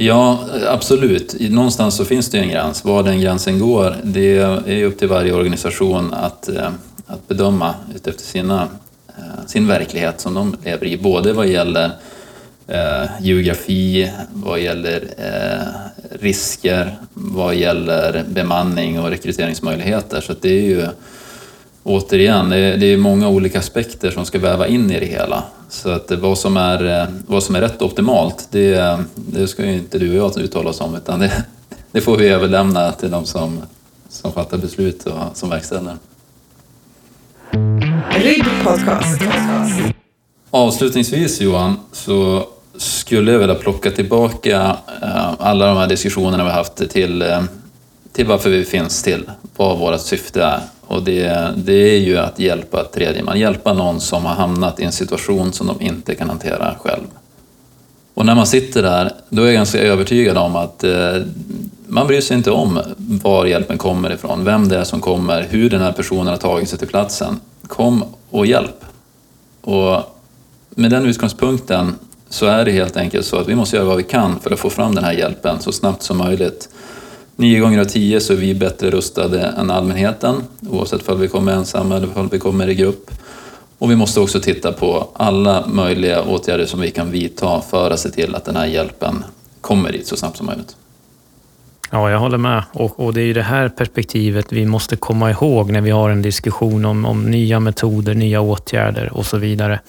Ja, 0.00 0.40
absolut. 0.66 1.36
Någonstans 1.40 1.96
så 1.96 2.04
finns 2.04 2.30
det 2.30 2.38
en 2.38 2.48
gräns. 2.48 2.84
Var 2.84 3.02
den 3.02 3.20
gränsen 3.20 3.58
går, 3.58 3.96
det 4.02 4.36
är 4.66 4.84
upp 4.84 4.98
till 4.98 5.08
varje 5.08 5.32
organisation 5.32 6.14
att, 6.14 6.48
eh, 6.48 6.70
att 7.06 7.28
bedöma 7.28 7.74
utefter 7.94 8.24
sina, 8.24 8.68
eh, 9.08 9.46
sin 9.46 9.66
verklighet 9.66 10.20
som 10.20 10.34
de 10.34 10.56
lever 10.64 10.86
i. 10.86 10.98
Både 10.98 11.32
vad 11.32 11.46
gäller 11.46 11.90
eh, 12.66 13.04
geografi, 13.20 14.12
vad 14.32 14.60
gäller 14.60 15.02
eh, 15.16 15.66
risker, 16.20 16.96
vad 17.14 17.54
gäller 17.54 18.24
bemanning 18.28 19.00
och 19.00 19.10
rekryteringsmöjligheter. 19.10 20.20
Så 20.20 20.34
det 20.40 20.50
är 20.50 20.62
ju 20.62 20.86
återigen, 21.88 22.50
det 22.50 22.86
är, 22.86 22.96
många 22.96 23.28
olika 23.28 23.58
aspekter 23.58 24.10
som 24.10 24.24
ska 24.24 24.38
väva 24.38 24.66
in 24.66 24.90
i 24.90 25.00
det 25.00 25.06
hela. 25.06 25.44
Så 25.68 25.90
att 25.90 26.10
vad 26.10 26.38
som 26.38 26.56
är, 26.56 27.00
eh, 27.00 27.08
vad 27.26 27.42
som 27.42 27.54
är 27.54 27.60
rätt 27.60 27.82
optimalt, 27.82 28.48
det, 28.50 28.98
det 29.14 29.48
ska 29.48 29.64
ju 29.64 29.72
inte 29.72 29.98
du 29.98 30.20
och 30.20 30.34
jag 30.36 30.44
uttala 30.44 30.70
oss 30.70 30.80
om, 30.80 30.94
utan 30.94 31.20
det, 31.20 31.44
det 31.92 32.00
får 32.00 32.16
vi 32.16 32.28
överlämna 32.28 32.92
till 32.92 33.10
de 33.10 33.24
som, 33.24 33.62
som 34.08 34.32
fattar 34.32 34.58
beslut 34.58 35.06
och 35.06 35.36
som 35.36 35.50
verkställer. 35.50 35.96
Avslutningsvis 40.50 41.40
Johan, 41.40 41.76
så 41.92 42.46
skulle 42.76 43.32
jag 43.32 43.38
vilja 43.38 43.54
plocka 43.54 43.90
tillbaka 43.90 44.76
eh, 45.02 45.34
alla 45.38 45.66
de 45.66 45.76
här 45.76 45.86
diskussionerna 45.86 46.44
vi 46.44 46.50
haft 46.50 46.90
till, 46.90 47.22
eh, 47.22 47.42
till 48.12 48.26
varför 48.26 48.50
vi 48.50 48.64
finns 48.64 49.02
till, 49.02 49.30
vad 49.56 49.78
vårt 49.78 50.00
syfte 50.00 50.42
är. 50.42 50.60
Och 50.88 51.02
det, 51.02 51.52
det 51.56 51.72
är 51.72 51.98
ju 51.98 52.18
att 52.18 52.38
hjälpa 52.38 52.84
tredje 52.84 53.22
man, 53.22 53.40
hjälpa 53.40 53.72
någon 53.72 54.00
som 54.00 54.24
har 54.24 54.34
hamnat 54.34 54.80
i 54.80 54.84
en 54.84 54.92
situation 54.92 55.52
som 55.52 55.66
de 55.66 55.80
inte 55.80 56.14
kan 56.14 56.28
hantera 56.28 56.74
själv. 56.80 57.04
Och 58.14 58.26
när 58.26 58.34
man 58.34 58.46
sitter 58.46 58.82
där, 58.82 59.12
då 59.28 59.42
är 59.42 59.46
jag 59.46 59.54
ganska 59.54 59.80
övertygad 59.80 60.36
om 60.36 60.56
att 60.56 60.84
eh, 60.84 61.16
man 61.86 62.06
bryr 62.06 62.20
sig 62.20 62.36
inte 62.36 62.50
om 62.50 62.80
var 62.96 63.46
hjälpen 63.46 63.78
kommer 63.78 64.12
ifrån, 64.12 64.44
vem 64.44 64.68
det 64.68 64.78
är 64.78 64.84
som 64.84 65.00
kommer, 65.00 65.46
hur 65.50 65.70
den 65.70 65.80
här 65.80 65.92
personen 65.92 66.26
har 66.26 66.36
tagit 66.36 66.68
sig 66.68 66.78
till 66.78 66.88
platsen. 66.88 67.40
Kom 67.66 68.04
och 68.30 68.46
hjälp. 68.46 68.84
Och 69.60 70.02
med 70.70 70.90
den 70.90 71.06
utgångspunkten 71.06 71.94
så 72.28 72.46
är 72.46 72.64
det 72.64 72.70
helt 72.70 72.96
enkelt 72.96 73.26
så 73.26 73.36
att 73.36 73.48
vi 73.48 73.54
måste 73.54 73.76
göra 73.76 73.86
vad 73.86 73.96
vi 73.96 74.02
kan 74.02 74.40
för 74.40 74.50
att 74.50 74.58
få 74.58 74.70
fram 74.70 74.94
den 74.94 75.04
här 75.04 75.12
hjälpen 75.12 75.60
så 75.60 75.72
snabbt 75.72 76.02
som 76.02 76.18
möjligt. 76.18 76.68
Nio 77.40 77.60
gånger 77.60 77.80
av 77.80 77.84
tio 77.84 78.20
så 78.20 78.32
är 78.32 78.36
vi 78.36 78.54
bättre 78.54 78.90
rustade 78.90 79.40
än 79.40 79.70
allmänheten, 79.70 80.42
oavsett 80.70 81.08
om 81.08 81.20
vi 81.20 81.28
kommer 81.28 81.52
ensamma 81.52 81.96
eller 81.96 82.18
om 82.18 82.28
vi 82.28 82.38
kommer 82.38 82.68
i 82.68 82.74
grupp. 82.74 83.10
Och 83.78 83.90
vi 83.90 83.96
måste 83.96 84.20
också 84.20 84.40
titta 84.40 84.72
på 84.72 85.08
alla 85.14 85.66
möjliga 85.66 86.22
åtgärder 86.22 86.66
som 86.66 86.80
vi 86.80 86.90
kan 86.90 87.10
vidta 87.10 87.60
för 87.60 87.90
att 87.90 88.00
se 88.00 88.10
till 88.10 88.34
att 88.34 88.44
den 88.44 88.56
här 88.56 88.66
hjälpen 88.66 89.24
kommer 89.60 89.92
dit 89.92 90.06
så 90.06 90.16
snabbt 90.16 90.36
som 90.36 90.46
möjligt. 90.46 90.76
Ja, 91.90 92.10
jag 92.10 92.18
håller 92.18 92.38
med. 92.38 92.62
Och, 92.72 93.00
och, 93.00 93.14
det 93.14 93.20
är 93.20 93.26
ju 93.26 93.32
det 93.32 93.42
här 93.42 93.68
perspektivet 93.68 94.52
vi 94.52 94.66
måste 94.66 94.96
komma 94.96 95.30
ihåg 95.30 95.70
när 95.70 95.80
vi 95.80 95.90
har 95.90 96.10
en 96.10 96.22
diskussion 96.22 96.84
om, 96.84 97.04
om 97.04 97.30
nya 97.30 97.60
metoder, 97.60 98.14
nya 98.14 98.40
åtgärder 98.40 99.12
och 99.12 99.26
så 99.26 99.38
vidare 99.38 99.80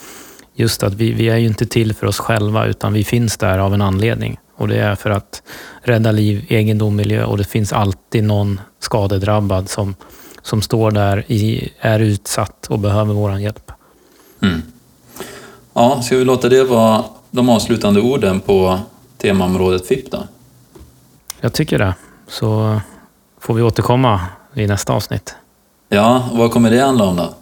just 0.56 0.84
att 0.84 0.94
vi, 0.94 1.12
vi 1.12 1.30
är 1.30 1.38
ju 1.38 1.48
inte 1.48 1.66
till 1.66 1.94
för 1.94 2.08
oss 2.08 2.20
själva 2.20 2.66
utan 2.66 2.94
vi 2.94 3.04
finns 3.04 3.38
där 3.38 3.60
av 3.60 3.74
en 3.74 3.82
anledning. 3.82 4.38
Och 4.60 4.68
det 4.68 4.78
är 4.78 4.96
för 4.96 5.10
att 5.10 5.42
rädda 5.82 6.12
liv, 6.12 6.46
egendom, 6.50 6.96
miljö 6.96 7.24
och 7.24 7.38
det 7.38 7.44
finns 7.44 7.74
alltid 7.74 8.24
någon 8.24 8.62
skadedrabbad 8.80 9.70
som, 9.70 9.96
som 10.42 10.62
står 10.62 10.92
där, 10.92 11.24
i, 11.28 11.70
är 11.80 12.00
utsatt 12.00 12.68
och 12.70 12.80
behöver 12.80 13.14
vår 13.14 13.40
hjälp. 13.40 13.72
Mm. 14.42 14.62
Ja, 15.74 16.02
ska 16.02 16.18
vi 16.18 16.26
låta 16.26 16.50
det 16.50 16.64
vara 16.64 17.04
de 17.32 17.50
avslutande 17.50 18.02
orden 18.02 18.40
på 18.40 18.80
temaområdet 19.18 19.88
FIP 19.88 20.12
då? 20.12 20.24
Jag 21.42 21.54
tycker 21.54 21.80
det. 21.80 21.96
Så 22.28 22.82
får 23.40 23.54
vi 23.54 23.62
återkomma 23.62 24.22
i 24.54 24.68
nästa 24.68 24.94
avsnitt. 24.94 25.36
Ja, 25.90 26.30
vad 26.34 26.52
kommer 26.52 26.72
det 26.72 26.80
handla 26.80 27.06
om 27.06 27.16
då? 27.16 27.34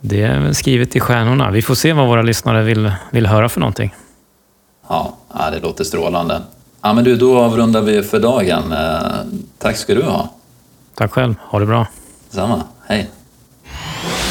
Det 0.00 0.22
är 0.22 0.52
skrivet 0.52 0.96
i 0.96 1.00
stjärnorna. 1.00 1.50
Vi 1.50 1.62
får 1.62 1.74
se 1.74 1.92
vad 1.92 2.08
våra 2.08 2.22
lyssnare 2.22 2.62
vill, 2.62 2.92
vill 3.10 3.26
höra 3.26 3.48
för 3.48 3.60
någonting. 3.60 3.94
Ja, 4.88 5.14
det 5.52 5.60
låter 5.60 5.84
strålande. 5.84 6.42
Ja, 6.82 6.92
men 6.92 7.04
du, 7.04 7.16
då 7.16 7.38
avrundar 7.38 7.80
vi 7.82 8.02
för 8.02 8.20
dagen. 8.20 8.72
Eh, 8.72 8.98
tack 9.58 9.76
ska 9.76 9.94
du 9.94 10.02
ha. 10.02 10.28
Tack 10.94 11.12
själv. 11.12 11.34
Ha 11.40 11.58
det 11.58 11.66
bra. 11.66 11.86
Detsamma. 12.30 12.62
Hej. 12.86 13.10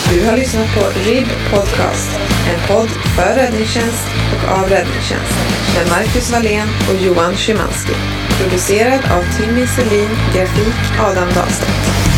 Du 0.10 0.26
har 0.26 0.38
lyssnat 0.38 0.67
på 0.76 0.82
RIB 1.10 1.28
Podcast, 1.52 2.20
en 2.54 2.67
podd 2.67 2.89
för 2.89 3.36
räddningstjänst 3.36 4.04
och 4.34 4.58
av 4.58 4.70
räddningstjänst 4.70 5.34
med 5.76 5.88
Marcus 5.89 6.32
Wallén 6.32 6.67
och 6.89 7.06
Johan 7.06 7.36
Szymanski. 7.36 7.93
Producerad 8.41 9.00
av 9.00 9.24
Timmy 9.38 9.67
Selin, 9.67 10.10
grafik 10.34 10.76
Adam 11.00 11.28
Dahlstedt. 11.36 12.17